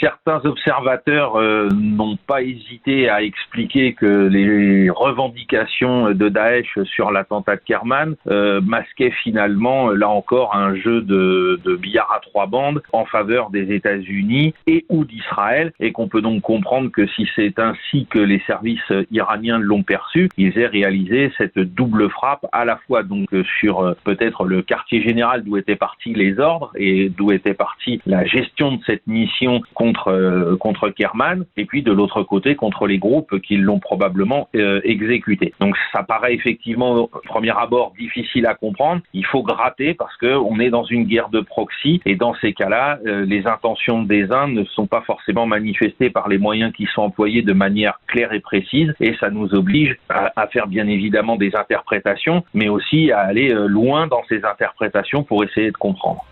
Certains 0.00 0.40
observateurs 0.44 1.36
euh, 1.36 1.68
n'ont 1.70 2.16
pas 2.26 2.42
hésité 2.42 3.08
à 3.10 3.22
expliquer 3.22 3.92
que 3.92 4.28
les 4.28 4.88
revendications 4.88 6.10
de 6.12 6.28
Daesh 6.28 6.78
sur 6.84 7.10
l'attentat 7.10 7.56
de 7.56 7.60
Kerman 7.60 8.16
euh, 8.28 8.60
masquaient 8.60 9.12
finalement, 9.22 9.90
là 9.90 10.08
encore, 10.08 10.54
un 10.54 10.74
jeu 10.74 11.02
de, 11.02 11.60
de, 11.64 11.76
billard 11.76 12.10
à 12.12 12.20
trois 12.20 12.46
bandes 12.46 12.82
en 12.92 13.04
faveur 13.04 13.50
des 13.50 13.74
États-Unis 13.74 14.54
et 14.66 14.84
ou 14.88 15.04
d'Israël, 15.04 15.72
et 15.80 15.92
qu'on 15.92 16.08
peut 16.08 16.22
donc 16.22 16.42
comprendre 16.42 16.90
que 16.90 17.06
si 17.06 17.28
c'est 17.36 17.58
ainsi 17.58 18.06
que 18.06 18.18
les 18.18 18.40
services 18.46 18.92
iraniens 19.10 19.58
l'ont 19.58 19.82
perçu, 19.82 20.28
ils 20.36 20.56
aient 20.58 20.66
réalisé 20.66 21.32
cette 21.36 21.58
double 21.58 22.08
frappe 22.10 22.46
à 22.52 22.64
la 22.64 22.76
fois 22.86 23.02
donc 23.02 23.28
sur 23.58 23.80
euh, 23.80 23.94
peut-être 24.04 24.44
le 24.44 24.62
quartier 24.62 25.02
général 25.02 25.44
d'où 25.44 25.56
étaient 25.56 25.76
partis 25.76 26.14
les 26.14 26.38
ordres 26.38 26.70
et 26.76 27.08
d'où 27.08 27.32
était 27.32 27.54
partie 27.54 28.00
la 28.06 28.24
gestion 28.24 28.72
de 28.72 28.80
cette 28.84 29.06
mission 29.06 29.60
contre, 29.90 30.08
euh, 30.08 30.56
contre 30.56 30.88
Kerman, 30.90 31.44
et 31.56 31.64
puis 31.64 31.82
de 31.82 31.92
l'autre 31.92 32.22
côté 32.22 32.54
contre 32.54 32.86
les 32.86 32.98
groupes 32.98 33.40
qui 33.40 33.56
l'ont 33.56 33.80
probablement 33.80 34.48
euh, 34.54 34.80
exécuté. 34.84 35.52
Donc 35.60 35.76
ça 35.92 36.02
paraît 36.02 36.34
effectivement, 36.34 36.92
au 36.92 37.06
premier 37.24 37.52
abord, 37.56 37.92
difficile 37.98 38.46
à 38.46 38.54
comprendre. 38.54 39.02
Il 39.14 39.26
faut 39.26 39.42
gratter 39.42 39.94
parce 39.94 40.16
qu'on 40.16 40.60
est 40.60 40.70
dans 40.70 40.84
une 40.84 41.04
guerre 41.04 41.28
de 41.28 41.40
proxy, 41.40 42.00
et 42.06 42.14
dans 42.14 42.34
ces 42.40 42.52
cas-là, 42.52 42.98
euh, 43.06 43.24
les 43.24 43.46
intentions 43.46 44.02
des 44.02 44.30
uns 44.30 44.46
ne 44.48 44.64
sont 44.64 44.86
pas 44.86 45.02
forcément 45.02 45.46
manifestées 45.46 46.10
par 46.10 46.28
les 46.28 46.38
moyens 46.38 46.72
qui 46.72 46.86
sont 46.94 47.02
employés 47.02 47.42
de 47.42 47.52
manière 47.52 48.00
claire 48.06 48.32
et 48.32 48.40
précise, 48.40 48.94
et 49.00 49.14
ça 49.18 49.30
nous 49.30 49.54
oblige 49.54 49.96
à, 50.08 50.32
à 50.36 50.46
faire 50.46 50.68
bien 50.68 50.86
évidemment 50.86 51.36
des 51.36 51.54
interprétations, 51.56 52.44
mais 52.54 52.68
aussi 52.68 53.10
à 53.10 53.20
aller 53.20 53.48
loin 53.66 54.06
dans 54.06 54.22
ces 54.28 54.44
interprétations 54.44 55.24
pour 55.24 55.42
essayer 55.42 55.70
de 55.70 55.76
comprendre. 55.76 56.24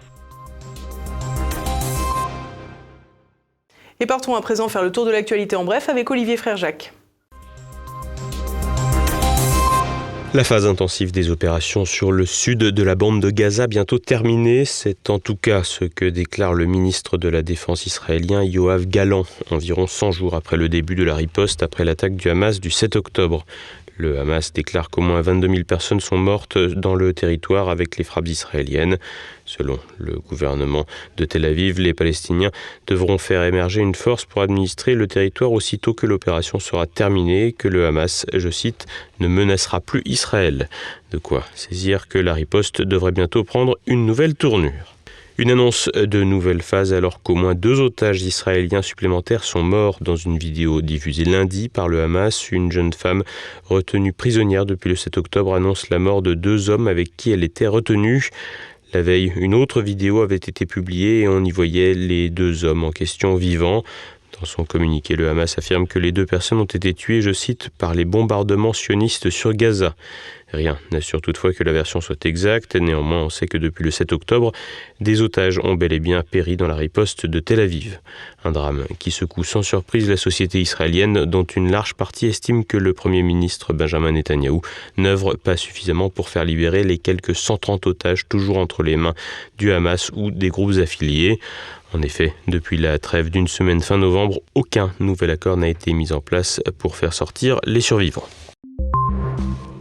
Et 4.00 4.06
partons 4.06 4.36
à 4.36 4.40
présent 4.40 4.68
faire 4.68 4.84
le 4.84 4.92
tour 4.92 5.04
de 5.06 5.10
l'actualité 5.10 5.56
en 5.56 5.64
bref 5.64 5.88
avec 5.88 6.08
Olivier 6.10 6.36
Frère 6.36 6.56
Jacques. 6.56 6.92
La 10.34 10.44
phase 10.44 10.66
intensive 10.66 11.10
des 11.10 11.30
opérations 11.30 11.84
sur 11.84 12.12
le 12.12 12.26
sud 12.26 12.58
de 12.58 12.82
la 12.82 12.94
bande 12.94 13.20
de 13.20 13.30
Gaza 13.30 13.66
bientôt 13.66 13.98
terminée, 13.98 14.66
c'est 14.66 15.10
en 15.10 15.18
tout 15.18 15.34
cas 15.34 15.64
ce 15.64 15.84
que 15.86 16.04
déclare 16.04 16.52
le 16.52 16.66
ministre 16.66 17.16
de 17.16 17.28
la 17.28 17.42
Défense 17.42 17.86
israélien 17.86 18.44
Yoav 18.44 18.86
Galan, 18.86 19.24
environ 19.50 19.86
100 19.86 20.12
jours 20.12 20.34
après 20.34 20.58
le 20.58 20.68
début 20.68 20.94
de 20.94 21.02
la 21.02 21.14
riposte 21.14 21.62
après 21.62 21.84
l'attaque 21.84 22.14
du 22.14 22.28
Hamas 22.28 22.60
du 22.60 22.70
7 22.70 22.94
octobre. 22.94 23.46
Le 23.98 24.20
Hamas 24.20 24.52
déclare 24.52 24.90
qu'au 24.90 25.00
moins 25.00 25.20
22 25.22 25.48
000 25.48 25.64
personnes 25.64 25.98
sont 25.98 26.16
mortes 26.16 26.56
dans 26.56 26.94
le 26.94 27.12
territoire 27.12 27.68
avec 27.68 27.96
les 27.96 28.04
frappes 28.04 28.28
israéliennes. 28.28 28.96
Selon 29.44 29.80
le 29.98 30.20
gouvernement 30.20 30.86
de 31.16 31.24
Tel 31.24 31.44
Aviv, 31.44 31.80
les 31.80 31.94
Palestiniens 31.94 32.52
devront 32.86 33.18
faire 33.18 33.42
émerger 33.42 33.80
une 33.80 33.96
force 33.96 34.24
pour 34.24 34.42
administrer 34.42 34.94
le 34.94 35.08
territoire 35.08 35.50
aussitôt 35.50 35.94
que 35.94 36.06
l'opération 36.06 36.60
sera 36.60 36.86
terminée, 36.86 37.52
que 37.52 37.66
le 37.66 37.86
Hamas, 37.86 38.24
je 38.32 38.50
cite, 38.50 38.86
ne 39.18 39.26
menacera 39.26 39.80
plus 39.80 40.02
Israël. 40.04 40.68
De 41.10 41.18
quoi 41.18 41.44
saisir 41.56 42.06
que 42.06 42.18
la 42.18 42.34
riposte 42.34 42.82
devrait 42.82 43.10
bientôt 43.10 43.42
prendre 43.42 43.78
une 43.88 44.06
nouvelle 44.06 44.36
tournure. 44.36 44.94
Une 45.40 45.52
annonce 45.52 45.88
de 45.94 46.24
nouvelle 46.24 46.62
phase 46.62 46.92
alors 46.92 47.22
qu'au 47.22 47.36
moins 47.36 47.54
deux 47.54 47.80
otages 47.80 48.22
israéliens 48.22 48.82
supplémentaires 48.82 49.44
sont 49.44 49.62
morts 49.62 49.98
dans 50.00 50.16
une 50.16 50.36
vidéo 50.36 50.82
diffusée 50.82 51.24
lundi 51.24 51.68
par 51.68 51.86
le 51.86 52.02
Hamas. 52.02 52.50
Une 52.50 52.72
jeune 52.72 52.92
femme 52.92 53.22
retenue 53.62 54.12
prisonnière 54.12 54.66
depuis 54.66 54.88
le 54.88 54.96
7 54.96 55.16
octobre 55.16 55.54
annonce 55.54 55.90
la 55.90 56.00
mort 56.00 56.22
de 56.22 56.34
deux 56.34 56.70
hommes 56.70 56.88
avec 56.88 57.16
qui 57.16 57.30
elle 57.30 57.44
était 57.44 57.68
retenue. 57.68 58.30
La 58.92 59.00
veille, 59.00 59.32
une 59.36 59.54
autre 59.54 59.80
vidéo 59.80 60.22
avait 60.22 60.34
été 60.34 60.66
publiée 60.66 61.20
et 61.20 61.28
on 61.28 61.44
y 61.44 61.52
voyait 61.52 61.94
les 61.94 62.30
deux 62.30 62.64
hommes 62.64 62.82
en 62.82 62.90
question 62.90 63.36
vivants. 63.36 63.84
Dans 64.38 64.46
son 64.46 64.64
communiqué, 64.64 65.16
le 65.16 65.28
Hamas 65.28 65.58
affirme 65.58 65.86
que 65.86 65.98
les 65.98 66.12
deux 66.12 66.26
personnes 66.26 66.58
ont 66.58 66.64
été 66.64 66.94
tuées, 66.94 67.22
je 67.22 67.32
cite, 67.32 67.70
par 67.78 67.94
les 67.94 68.04
bombardements 68.04 68.72
sionistes 68.72 69.30
sur 69.30 69.52
Gaza. 69.52 69.96
Rien 70.52 70.78
n'assure 70.92 71.20
toutefois 71.20 71.52
que 71.52 71.62
la 71.62 71.72
version 71.72 72.00
soit 72.00 72.24
exacte. 72.24 72.74
Néanmoins, 72.76 73.24
on 73.24 73.28
sait 73.28 73.46
que 73.46 73.58
depuis 73.58 73.84
le 73.84 73.90
7 73.90 74.12
octobre, 74.12 74.52
des 74.98 75.20
otages 75.20 75.58
ont 75.62 75.74
bel 75.74 75.92
et 75.92 76.00
bien 76.00 76.22
péri 76.22 76.56
dans 76.56 76.68
la 76.68 76.74
riposte 76.74 77.26
de 77.26 77.38
Tel 77.38 77.60
Aviv. 77.60 78.00
Un 78.44 78.52
drame 78.52 78.86
qui 78.98 79.10
secoue 79.10 79.44
sans 79.44 79.62
surprise 79.62 80.08
la 80.08 80.16
société 80.16 80.60
israélienne, 80.60 81.26
dont 81.26 81.44
une 81.44 81.70
large 81.70 81.94
partie 81.94 82.26
estime 82.26 82.64
que 82.64 82.78
le 82.78 82.94
Premier 82.94 83.22
ministre 83.22 83.74
Benjamin 83.74 84.12
Netanyahou 84.12 84.62
n'œuvre 84.96 85.34
pas 85.34 85.58
suffisamment 85.58 86.08
pour 86.08 86.30
faire 86.30 86.44
libérer 86.44 86.82
les 86.82 86.96
quelques 86.96 87.36
130 87.36 87.86
otages 87.86 88.26
toujours 88.26 88.56
entre 88.56 88.82
les 88.82 88.96
mains 88.96 89.14
du 89.58 89.72
Hamas 89.72 90.10
ou 90.14 90.30
des 90.30 90.48
groupes 90.48 90.78
affiliés. 90.78 91.40
En 91.94 92.02
effet, 92.02 92.34
depuis 92.46 92.76
la 92.76 92.98
trêve 92.98 93.30
d'une 93.30 93.48
semaine 93.48 93.80
fin 93.80 93.96
novembre, 93.96 94.40
aucun 94.54 94.92
nouvel 95.00 95.30
accord 95.30 95.56
n'a 95.56 95.68
été 95.68 95.94
mis 95.94 96.12
en 96.12 96.20
place 96.20 96.60
pour 96.78 96.96
faire 96.96 97.14
sortir 97.14 97.60
les 97.64 97.80
survivants. 97.80 98.28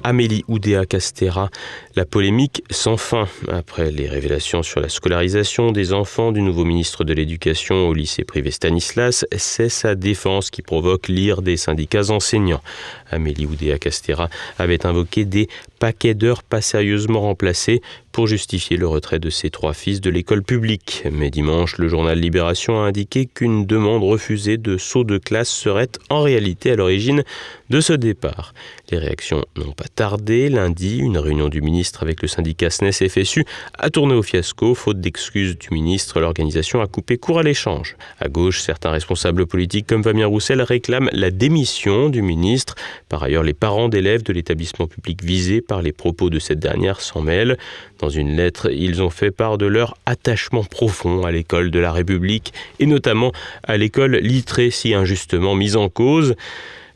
Amélie 0.03 0.45
Oudéa 0.47 0.85
Castera, 0.85 1.49
la 1.97 2.05
polémique 2.05 2.63
sans 2.69 2.95
fin 2.95 3.27
après 3.47 3.89
les 3.89 4.07
révélations 4.07 4.61
sur 4.61 4.79
la 4.79 4.87
scolarisation 4.87 5.71
des 5.71 5.93
enfants 5.93 6.31
du 6.31 6.43
nouveau 6.43 6.63
ministre 6.63 7.03
de 7.03 7.11
l'Éducation 7.11 7.87
au 7.87 7.93
lycée 7.95 8.23
privé 8.23 8.51
Stanislas, 8.51 9.25
c'est 9.35 9.69
sa 9.69 9.95
défense 9.95 10.51
qui 10.51 10.61
provoque 10.61 11.07
l'ire 11.07 11.41
des 11.41 11.57
syndicats 11.57 12.11
enseignants. 12.11 12.61
Amélie 13.09 13.47
Oudéa 13.47 13.79
Castera 13.79 14.29
avait 14.59 14.85
invoqué 14.85 15.25
des 15.25 15.47
paquets 15.79 16.13
d'heures 16.13 16.43
pas 16.43 16.61
sérieusement 16.61 17.21
remplacés 17.21 17.81
pour 18.11 18.25
justifier 18.25 18.77
le 18.77 18.87
retrait 18.87 19.19
de 19.19 19.29
ses 19.29 19.51
trois 19.51 19.73
fils 19.73 20.01
de 20.01 20.09
l'école 20.09 20.41
publique. 20.41 21.03
Mais 21.11 21.29
dimanche, 21.29 21.77
le 21.77 21.87
journal 21.87 22.19
Libération 22.19 22.81
a 22.81 22.87
indiqué 22.87 23.27
qu'une 23.27 23.67
demande 23.67 24.03
refusée 24.03 24.57
de 24.57 24.77
saut 24.77 25.03
de 25.03 25.19
classe 25.19 25.49
serait 25.49 25.89
en 26.09 26.23
réalité 26.23 26.71
à 26.71 26.75
l'origine 26.75 27.23
de 27.69 27.79
ce 27.79 27.93
départ. 27.93 28.55
Les 28.89 28.97
réactions 28.97 29.45
n'ont 29.55 29.71
pas 29.71 29.87
tardé. 29.93 30.49
Lundi, 30.49 30.97
une 30.97 31.19
réunion 31.19 31.47
du 31.47 31.61
ministre 31.61 31.86
avec 32.01 32.21
le 32.21 32.27
syndicat 32.27 32.69
SNES 32.69 33.07
FSU 33.09 33.45
a 33.77 33.89
tourné 33.89 34.13
au 34.13 34.21
fiasco. 34.21 34.75
Faute 34.75 34.99
d'excuses 34.99 35.57
du 35.57 35.69
ministre, 35.71 36.19
l'organisation 36.19 36.81
a 36.81 36.87
coupé 36.87 37.17
court 37.17 37.39
à 37.39 37.43
l'échange. 37.43 37.95
À 38.19 38.27
gauche, 38.27 38.61
certains 38.61 38.91
responsables 38.91 39.47
politiques 39.47 39.87
comme 39.87 40.03
Fabien 40.03 40.27
Roussel 40.27 40.61
réclament 40.61 41.09
la 41.13 41.31
démission 41.31 42.09
du 42.09 42.21
ministre. 42.21 42.75
Par 43.09 43.23
ailleurs, 43.23 43.43
les 43.43 43.53
parents 43.53 43.89
d'élèves 43.89 44.23
de 44.23 44.33
l'établissement 44.33 44.87
public 44.87 45.23
visé 45.23 45.61
par 45.61 45.81
les 45.81 45.93
propos 45.93 46.29
de 46.29 46.39
cette 46.39 46.59
dernière 46.59 47.01
s'en 47.01 47.21
mêlent. 47.21 47.57
Dans 47.99 48.09
une 48.09 48.35
lettre, 48.35 48.69
ils 48.71 49.01
ont 49.01 49.09
fait 49.09 49.31
part 49.31 49.57
de 49.57 49.65
leur 49.65 49.95
attachement 50.05 50.63
profond 50.63 51.25
à 51.25 51.31
l'école 51.31 51.71
de 51.71 51.79
la 51.79 51.91
République 51.91 52.53
et 52.79 52.85
notamment 52.85 53.31
à 53.63 53.77
l'école 53.77 54.17
littrée 54.17 54.71
si 54.71 54.93
injustement 54.93 55.55
mise 55.55 55.75
en 55.75 55.89
cause. 55.89 56.35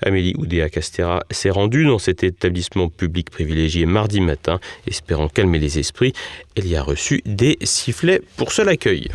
Amélie 0.04 0.34
Oudéa 0.38 0.70
Castera 0.70 1.22
s'est 1.30 1.52
rendue 1.52 1.86
dans 1.86 2.00
cet 2.00 2.24
établissement 2.24 2.90
public 2.90 3.30
privilégié 3.30 3.86
mardi 3.86 4.20
matin, 4.20 4.60
espérant 4.88 5.28
calmer 5.28 5.60
les 5.60 5.78
esprits. 5.78 6.14
Elle 6.56 6.68
y 6.68 6.76
a 6.76 6.82
reçu 6.82 7.22
des 7.26 7.58
sifflets 7.62 8.22
pour 8.36 8.52
seul 8.52 8.70
accueil. 8.70 9.10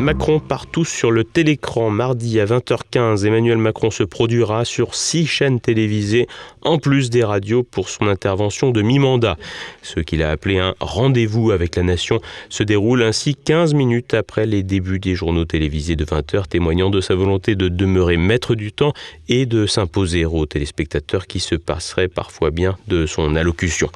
Macron 0.00 0.40
partout 0.40 0.84
sur 0.84 1.10
le 1.10 1.24
télécran. 1.24 1.88
Mardi 1.88 2.40
à 2.40 2.46
20h15, 2.46 3.24
Emmanuel 3.24 3.58
Macron 3.58 3.90
se 3.90 4.02
produira 4.02 4.64
sur 4.64 4.94
six 4.94 5.26
chaînes 5.26 5.60
télévisées, 5.60 6.26
en 6.62 6.78
plus 6.78 7.10
des 7.10 7.22
radios, 7.22 7.62
pour 7.62 7.88
son 7.88 8.08
intervention 8.08 8.70
de 8.70 8.82
mi-mandat. 8.82 9.36
Ce 9.82 10.00
qu'il 10.00 10.22
a 10.22 10.30
appelé 10.30 10.58
un 10.58 10.74
rendez-vous 10.80 11.50
avec 11.52 11.76
la 11.76 11.82
nation 11.82 12.20
se 12.48 12.62
déroule 12.62 13.02
ainsi 13.02 13.36
15 13.36 13.74
minutes 13.74 14.14
après 14.14 14.46
les 14.46 14.62
débuts 14.62 14.98
des 14.98 15.14
journaux 15.14 15.44
télévisés 15.44 15.96
de 15.96 16.04
20h, 16.04 16.48
témoignant 16.48 16.90
de 16.90 17.00
sa 17.00 17.14
volonté 17.14 17.54
de 17.54 17.68
demeurer 17.68 18.16
maître 18.16 18.54
du 18.54 18.72
temps 18.72 18.92
et 19.28 19.46
de 19.46 19.66
s'imposer 19.66 19.93
aux 19.96 20.46
téléspectateurs 20.46 21.26
qui 21.26 21.40
se 21.40 21.54
passeraient 21.54 22.08
parfois 22.08 22.50
bien 22.50 22.76
de 22.88 23.06
son 23.06 23.36
allocution. 23.36 23.90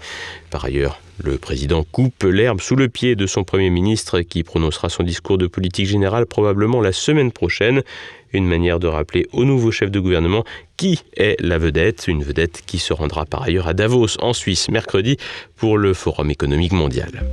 Par 0.50 0.64
ailleurs, 0.64 1.00
le 1.22 1.38
président 1.38 1.82
coupe 1.82 2.22
l'herbe 2.22 2.60
sous 2.60 2.76
le 2.76 2.88
pied 2.88 3.16
de 3.16 3.26
son 3.26 3.42
Premier 3.42 3.70
ministre 3.70 4.20
qui 4.20 4.44
prononcera 4.44 4.88
son 4.88 5.02
discours 5.02 5.38
de 5.38 5.48
politique 5.48 5.86
générale 5.86 6.26
probablement 6.26 6.80
la 6.80 6.92
semaine 6.92 7.32
prochaine. 7.32 7.82
Une 8.32 8.46
manière 8.46 8.78
de 8.78 8.86
rappeler 8.86 9.26
au 9.32 9.44
nouveau 9.44 9.72
chef 9.72 9.90
de 9.90 9.98
gouvernement 9.98 10.44
qui 10.76 11.00
est 11.16 11.40
la 11.40 11.58
vedette, 11.58 12.04
une 12.06 12.22
vedette 12.22 12.62
qui 12.64 12.78
se 12.78 12.92
rendra 12.92 13.24
par 13.24 13.42
ailleurs 13.42 13.66
à 13.66 13.74
Davos 13.74 14.20
en 14.20 14.32
Suisse 14.32 14.68
mercredi 14.68 15.16
pour 15.56 15.78
le 15.78 15.94
Forum 15.94 16.30
économique 16.30 16.72
mondial. 16.72 17.24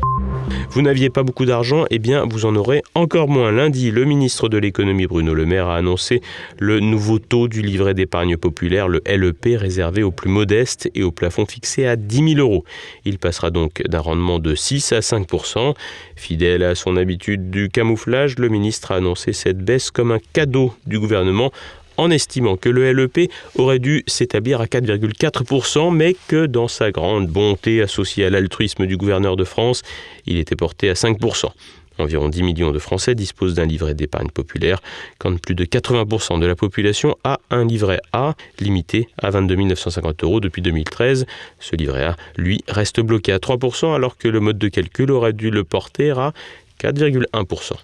Vous 0.70 0.82
n'aviez 0.82 1.10
pas 1.10 1.24
beaucoup 1.24 1.46
d'argent, 1.46 1.86
eh 1.90 2.00
bien 2.00 2.26
vous 2.26 2.46
en 2.46 2.56
aurez 2.56 2.82
encore 2.96 3.30
moins. 3.30 3.52
Lundi, 3.52 3.92
le 3.92 4.06
ministre 4.06 4.50
de 4.50 4.58
l'économie 4.58 5.08
Bruno 5.08 5.34
Le 5.34 5.46
Maire 5.46 5.68
a 5.68 5.78
annoncé 5.78 6.22
le 6.60 6.80
nouveau 6.80 7.20
taux 7.20 7.48
du 7.48 7.62
livret 7.62 7.94
d'épargne 7.94 8.38
populaire, 8.38 8.88
le 8.88 9.02
LEP, 9.06 9.58
réservé 9.58 10.04
aux 10.04 10.12
plus 10.12 10.30
modestes 10.30 10.90
et 10.96 11.04
au 11.04 11.12
plafond 11.12 11.46
fixé 11.46 11.86
à 11.86 11.96
10 11.96 12.36
000 12.36 12.40
euros. 12.40 12.66
Il 13.06 13.20
passera 13.20 13.52
donc 13.52 13.84
d'un 13.88 14.00
rendement 14.00 14.40
de 14.40 14.56
6 14.56 14.92
à 14.92 15.00
5% 15.00 15.74
Fidèle 16.16 16.64
à 16.64 16.76
son 16.76 16.98
habitude 16.98 17.50
du 17.50 17.70
camouflage, 17.70 18.38
le 18.38 18.50
ministre 18.50 18.92
a 18.92 18.96
annoncé 18.96 19.34
cette 19.34 19.60
baisse 19.60 19.92
comme 19.92 20.12
un 20.12 20.20
cadeau 20.34 20.74
du 20.86 21.00
gouvernement 21.00 21.52
en 21.98 22.10
estimant 22.12 22.58
que 22.58 22.70
le 22.70 22.92
LEP 22.92 23.32
aurait 23.56 23.80
dû 23.80 24.04
s'établir 24.08 24.62
à 24.62 24.66
4,4%, 24.66 25.94
mais 25.94 26.16
que 26.28 26.46
dans 26.46 26.68
sa 26.68 26.92
grande 26.92 27.28
bonté 27.28 27.82
associée 27.82 28.26
à 28.26 28.30
l'altruisme 28.30 28.86
du 28.86 28.98
gouverneur 28.98 29.36
de 29.36 29.44
France, 29.44 29.82
il 30.26 30.38
était 30.38 30.56
porté 30.56 30.90
à 30.90 30.94
5%. 30.94 31.50
Environ 31.98 32.28
10 32.28 32.44
millions 32.44 32.72
de 32.72 32.80
Français 32.80 33.16
disposent 33.16 33.54
d'un 33.54 33.66
livret 33.66 33.94
d'épargne 33.94 34.30
populaire, 34.30 34.82
quand 35.18 35.40
plus 35.40 35.56
de 35.56 35.64
80% 35.64 36.40
de 36.40 36.46
la 36.46 36.56
population 36.56 37.16
a 37.24 37.40
un 37.50 37.66
livret 37.66 38.02
A, 38.12 38.36
limité 38.60 39.08
à 39.18 39.30
22 39.30 39.56
950 39.56 40.24
euros 40.24 40.40
depuis 40.42 40.62
2013. 40.62 41.26
Ce 41.60 41.76
livret 41.76 42.04
A, 42.04 42.16
lui, 42.36 42.64
reste 42.68 43.00
bloqué 43.00 43.32
à 43.32 43.38
3%, 43.38 43.96
alors 43.96 44.18
que 44.18 44.28
le 44.28 44.40
mode 44.42 44.58
de 44.58 44.68
calcul 44.68 45.12
aurait 45.12 45.34
dû 45.34 45.52
le 45.52 45.64
porter 45.64 46.12
à 46.12 46.34
4,1%. 46.82 47.76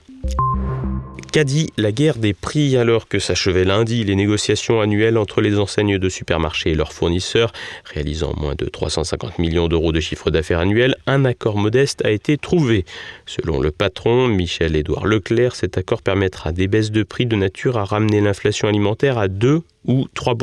Qu'a 1.31 1.45
dit 1.45 1.69
la 1.77 1.93
guerre 1.93 2.17
des 2.17 2.33
prix 2.33 2.75
alors 2.75 3.07
que 3.07 3.17
s'achevaient 3.17 3.63
lundi 3.63 4.03
les 4.03 4.15
négociations 4.15 4.81
annuelles 4.81 5.17
entre 5.17 5.39
les 5.39 5.59
enseignes 5.59 5.97
de 5.97 6.09
supermarchés 6.09 6.71
et 6.71 6.75
leurs 6.75 6.91
fournisseurs, 6.91 7.53
réalisant 7.85 8.33
moins 8.35 8.53
de 8.53 8.65
350 8.65 9.39
millions 9.39 9.69
d'euros 9.69 9.93
de 9.93 10.01
chiffre 10.01 10.29
d'affaires 10.29 10.59
annuel, 10.59 10.97
un 11.07 11.23
accord 11.23 11.55
modeste 11.55 12.03
a 12.03 12.11
été 12.11 12.37
trouvé. 12.37 12.83
Selon 13.25 13.61
le 13.61 13.71
patron, 13.71 14.27
Michel-Édouard 14.27 15.05
Leclerc, 15.05 15.55
cet 15.55 15.77
accord 15.77 16.01
permettra 16.01 16.51
des 16.51 16.67
baisses 16.67 16.91
de 16.91 17.03
prix 17.03 17.25
de 17.25 17.37
nature 17.37 17.77
à 17.77 17.85
ramener 17.85 18.19
l'inflation 18.19 18.67
alimentaire 18.67 19.17
à 19.17 19.29
2 19.29 19.61
ou 19.85 20.07
3 20.13 20.35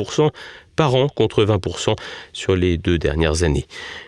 par 0.79 0.95
an 0.95 1.09
contre 1.09 1.43
20% 1.43 1.97
sur 2.31 2.55
les 2.55 2.77
deux 2.77 2.97
dernières 2.97 3.43
années. 3.43 3.65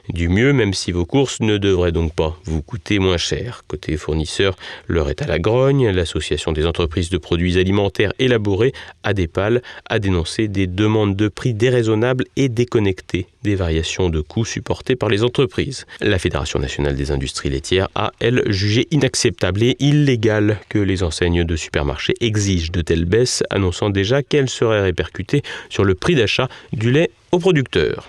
Du 0.07 0.29
mieux, 0.29 0.53
même 0.53 0.73
si 0.73 0.93
vos 0.93 1.05
courses 1.05 1.41
ne 1.41 1.57
devraient 1.57 1.91
donc 1.91 2.13
pas 2.13 2.39
vous 2.45 2.62
coûter 2.62 2.97
moins 2.97 3.17
cher. 3.17 3.65
Côté 3.67 3.97
fournisseur, 3.97 4.55
l'heure 4.88 5.10
est 5.10 5.21
à 5.21 5.27
la 5.27 5.38
grogne. 5.38 5.89
L'association 5.89 6.53
des 6.53 6.65
entreprises 6.65 7.10
de 7.10 7.17
produits 7.17 7.57
alimentaires 7.57 8.13
élaborés, 8.19 8.71
ADEPAL, 9.03 9.62
a 9.89 9.99
dénoncé 9.99 10.47
des 10.47 10.65
demandes 10.65 11.17
de 11.17 11.27
prix 11.27 11.53
déraisonnables 11.53 12.23
et 12.38 12.47
déconnectées 12.47 13.27
des 13.43 13.55
variations 13.55 14.10
de 14.10 14.21
coûts 14.21 14.45
supportées 14.45 14.95
par 14.95 15.10
les 15.10 15.23
entreprises. 15.23 15.86
La 15.99 16.19
Fédération 16.19 16.60
nationale 16.60 16.95
des 16.95 17.12
industries 17.12 17.49
laitières 17.49 17.89
a, 17.95 18.12
elle, 18.19 18.43
jugé 18.51 18.88
inacceptable 18.91 19.63
et 19.63 19.75
illégal 19.79 20.60
que 20.69 20.79
les 20.79 21.03
enseignes 21.03 21.43
de 21.43 21.55
supermarchés 21.55 22.13
exigent 22.21 22.71
de 22.71 22.81
telles 22.81 23.05
baisses, 23.05 23.43
annonçant 23.49 23.89
déjà 23.89 24.21
qu'elles 24.23 24.49
seraient 24.49 24.81
répercutées 24.81 25.41
sur 25.69 25.84
le 25.84 25.95
prix 25.95 26.15
d'achat 26.15 26.49
du 26.74 26.91
lait 26.91 27.12
aux 27.32 27.39
producteurs. 27.39 28.08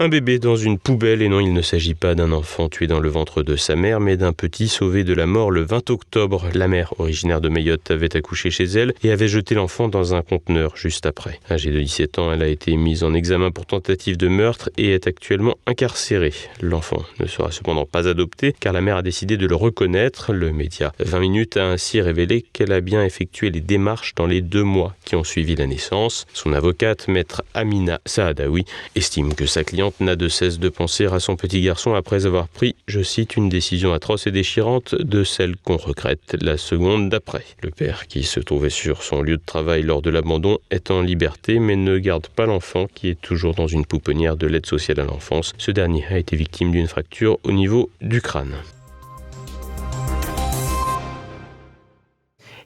Un 0.00 0.08
bébé 0.08 0.38
dans 0.38 0.54
une 0.54 0.78
poubelle, 0.78 1.22
et 1.22 1.28
non, 1.28 1.40
il 1.40 1.52
ne 1.52 1.60
s'agit 1.60 1.96
pas 1.96 2.14
d'un 2.14 2.30
enfant 2.30 2.68
tué 2.68 2.86
dans 2.86 3.00
le 3.00 3.08
ventre 3.08 3.42
de 3.42 3.56
sa 3.56 3.74
mère, 3.74 3.98
mais 3.98 4.16
d'un 4.16 4.32
petit 4.32 4.68
sauvé 4.68 5.02
de 5.02 5.12
la 5.12 5.26
mort 5.26 5.50
le 5.50 5.62
20 5.62 5.90
octobre. 5.90 6.48
La 6.54 6.68
mère, 6.68 6.94
originaire 7.00 7.40
de 7.40 7.48
Mayotte, 7.48 7.90
avait 7.90 8.14
accouché 8.14 8.52
chez 8.52 8.62
elle 8.62 8.94
et 9.02 9.10
avait 9.10 9.26
jeté 9.26 9.56
l'enfant 9.56 9.88
dans 9.88 10.14
un 10.14 10.22
conteneur 10.22 10.76
juste 10.76 11.04
après. 11.04 11.40
Âgée 11.50 11.72
de 11.72 11.80
17 11.80 12.20
ans, 12.20 12.32
elle 12.32 12.44
a 12.44 12.46
été 12.46 12.76
mise 12.76 13.02
en 13.02 13.12
examen 13.12 13.50
pour 13.50 13.66
tentative 13.66 14.16
de 14.16 14.28
meurtre 14.28 14.70
et 14.78 14.92
est 14.92 15.08
actuellement 15.08 15.58
incarcérée. 15.66 16.32
L'enfant 16.62 17.02
ne 17.18 17.26
sera 17.26 17.50
cependant 17.50 17.84
pas 17.84 18.06
adopté 18.06 18.54
car 18.60 18.72
la 18.72 18.82
mère 18.82 18.98
a 18.98 19.02
décidé 19.02 19.36
de 19.36 19.48
le 19.48 19.56
reconnaître. 19.56 20.32
Le 20.32 20.52
média 20.52 20.92
20 21.00 21.18
minutes 21.18 21.56
a 21.56 21.66
ainsi 21.66 22.00
révélé 22.00 22.44
qu'elle 22.52 22.70
a 22.70 22.80
bien 22.80 23.02
effectué 23.02 23.50
les 23.50 23.60
démarches 23.60 24.14
dans 24.14 24.26
les 24.26 24.42
deux 24.42 24.62
mois 24.62 24.94
qui 25.04 25.16
ont 25.16 25.24
suivi 25.24 25.56
la 25.56 25.66
naissance. 25.66 26.24
Son 26.34 26.52
avocate, 26.52 27.08
maître 27.08 27.42
Amina 27.52 28.00
Saadawi, 28.06 28.64
estime 28.94 29.34
que 29.34 29.46
sa 29.46 29.64
cliente 29.64 29.87
n'a 30.00 30.16
de 30.16 30.28
cesse 30.28 30.58
de 30.58 30.68
penser 30.68 31.06
à 31.06 31.20
son 31.20 31.36
petit 31.36 31.60
garçon 31.60 31.94
après 31.94 32.26
avoir 32.26 32.48
pris, 32.48 32.74
je 32.86 33.00
cite, 33.02 33.36
une 33.36 33.48
décision 33.48 33.92
atroce 33.92 34.26
et 34.26 34.30
déchirante 34.30 34.94
de 34.94 35.24
celle 35.24 35.56
qu'on 35.56 35.76
regrette 35.76 36.36
la 36.40 36.56
seconde 36.56 37.08
d'après. 37.08 37.44
Le 37.62 37.70
père, 37.70 38.06
qui 38.06 38.22
se 38.22 38.40
trouvait 38.40 38.70
sur 38.70 39.02
son 39.02 39.22
lieu 39.22 39.36
de 39.36 39.42
travail 39.44 39.82
lors 39.82 40.02
de 40.02 40.10
l'abandon, 40.10 40.58
est 40.70 40.90
en 40.90 41.02
liberté 41.02 41.58
mais 41.58 41.76
ne 41.76 41.98
garde 41.98 42.28
pas 42.28 42.46
l'enfant 42.46 42.86
qui 42.92 43.08
est 43.08 43.20
toujours 43.20 43.54
dans 43.54 43.66
une 43.66 43.86
pouponnière 43.86 44.36
de 44.36 44.46
l'aide 44.46 44.66
sociale 44.66 45.00
à 45.00 45.04
l'enfance. 45.04 45.52
Ce 45.58 45.70
dernier 45.70 46.04
a 46.10 46.18
été 46.18 46.36
victime 46.36 46.70
d'une 46.72 46.88
fracture 46.88 47.38
au 47.42 47.52
niveau 47.52 47.90
du 48.00 48.20
crâne. 48.20 48.54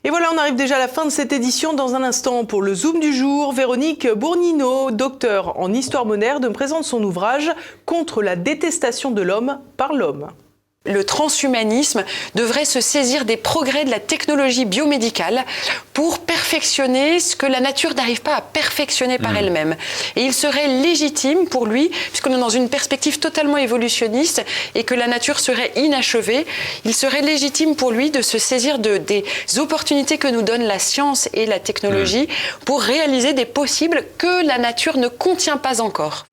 Et 0.04 0.10
voilà, 0.10 0.30
on 0.34 0.38
arrive 0.38 0.56
déjà 0.56 0.76
à 0.76 0.80
la 0.80 0.88
fin 0.88 1.04
de 1.04 1.10
cette 1.10 1.32
édition. 1.32 1.74
Dans 1.74 1.94
un 1.94 2.02
instant, 2.02 2.44
pour 2.44 2.60
le 2.60 2.74
Zoom 2.74 2.98
du 2.98 3.12
jour, 3.12 3.52
Véronique 3.52 4.08
Bournino, 4.08 4.90
docteur 4.90 5.56
en 5.60 5.72
histoire 5.72 6.06
moderne, 6.06 6.48
me 6.48 6.52
présente 6.52 6.82
son 6.82 7.04
ouvrage 7.04 7.52
Contre 7.86 8.20
la 8.20 8.34
détestation 8.34 9.12
de 9.12 9.22
l'homme 9.22 9.60
par 9.76 9.92
l'homme. 9.92 10.26
Le 10.84 11.04
transhumanisme 11.04 12.04
devrait 12.34 12.64
se 12.64 12.80
saisir 12.80 13.24
des 13.24 13.36
progrès 13.36 13.84
de 13.84 13.90
la 13.90 14.00
technologie 14.00 14.64
biomédicale 14.64 15.44
pour 15.92 16.18
perfectionner 16.18 17.20
ce 17.20 17.36
que 17.36 17.46
la 17.46 17.60
nature 17.60 17.94
n'arrive 17.94 18.20
pas 18.20 18.34
à 18.34 18.40
perfectionner 18.40 19.18
par 19.18 19.32
mmh. 19.32 19.36
elle-même. 19.36 19.76
Et 20.16 20.22
il 20.22 20.32
serait 20.32 20.66
légitime 20.66 21.46
pour 21.46 21.66
lui, 21.66 21.88
puisqu'on 22.08 22.34
est 22.34 22.40
dans 22.40 22.48
une 22.48 22.68
perspective 22.68 23.20
totalement 23.20 23.58
évolutionniste 23.58 24.44
et 24.74 24.82
que 24.82 24.94
la 24.94 25.06
nature 25.06 25.38
serait 25.38 25.70
inachevée, 25.76 26.46
il 26.84 26.94
serait 26.94 27.22
légitime 27.22 27.76
pour 27.76 27.92
lui 27.92 28.10
de 28.10 28.20
se 28.20 28.38
saisir 28.38 28.80
de, 28.80 28.96
des 28.96 29.24
opportunités 29.58 30.18
que 30.18 30.28
nous 30.28 30.42
donne 30.42 30.64
la 30.64 30.80
science 30.80 31.28
et 31.32 31.46
la 31.46 31.60
technologie 31.60 32.24
mmh. 32.24 32.64
pour 32.64 32.82
réaliser 32.82 33.34
des 33.34 33.46
possibles 33.46 34.04
que 34.18 34.44
la 34.44 34.58
nature 34.58 34.96
ne 34.96 35.06
contient 35.06 35.58
pas 35.58 35.80
encore. 35.80 36.24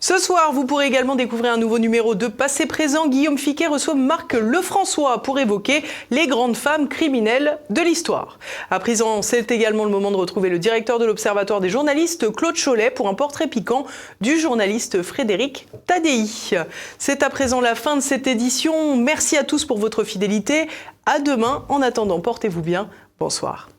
Ce 0.00 0.18
soir, 0.18 0.52
vous 0.52 0.66
pourrez 0.66 0.86
également 0.86 1.16
découvrir 1.16 1.52
un 1.52 1.56
nouveau 1.56 1.78
numéro 1.78 2.14
de 2.14 2.26
Passé 2.26 2.66
Présent. 2.66 3.08
Guillaume 3.08 3.38
Fiquet 3.38 3.66
reçoit 3.66 3.94
Marc 3.94 4.34
Lefrançois 4.34 5.22
pour 5.22 5.38
évoquer 5.38 5.82
les 6.10 6.26
grandes 6.26 6.56
femmes 6.56 6.88
criminelles 6.88 7.58
de 7.70 7.80
l'histoire. 7.80 8.38
À 8.70 8.78
présent, 8.80 9.22
c'est 9.22 9.50
également 9.50 9.84
le 9.84 9.90
moment 9.90 10.10
de 10.10 10.16
retrouver 10.16 10.50
le 10.50 10.58
directeur 10.58 10.98
de 10.98 11.04
l'Observatoire 11.04 11.60
des 11.60 11.70
journalistes, 11.70 12.30
Claude 12.34 12.56
Cholet, 12.56 12.90
pour 12.90 13.08
un 13.08 13.14
portrait 13.14 13.46
piquant 13.46 13.86
du 14.20 14.38
journaliste 14.38 15.02
Frédéric 15.02 15.66
Tadei. 15.86 16.26
C'est 16.98 17.22
à 17.22 17.30
présent 17.30 17.60
la 17.60 17.74
fin 17.74 17.96
de 17.96 18.02
cette 18.02 18.26
édition. 18.26 18.96
Merci 18.96 19.36
à 19.36 19.44
tous 19.44 19.64
pour 19.64 19.78
votre 19.78 20.04
fidélité. 20.04 20.68
À 21.06 21.18
demain. 21.18 21.64
En 21.68 21.82
attendant, 21.82 22.20
portez-vous 22.20 22.62
bien. 22.62 22.88
Bonsoir. 23.18 23.73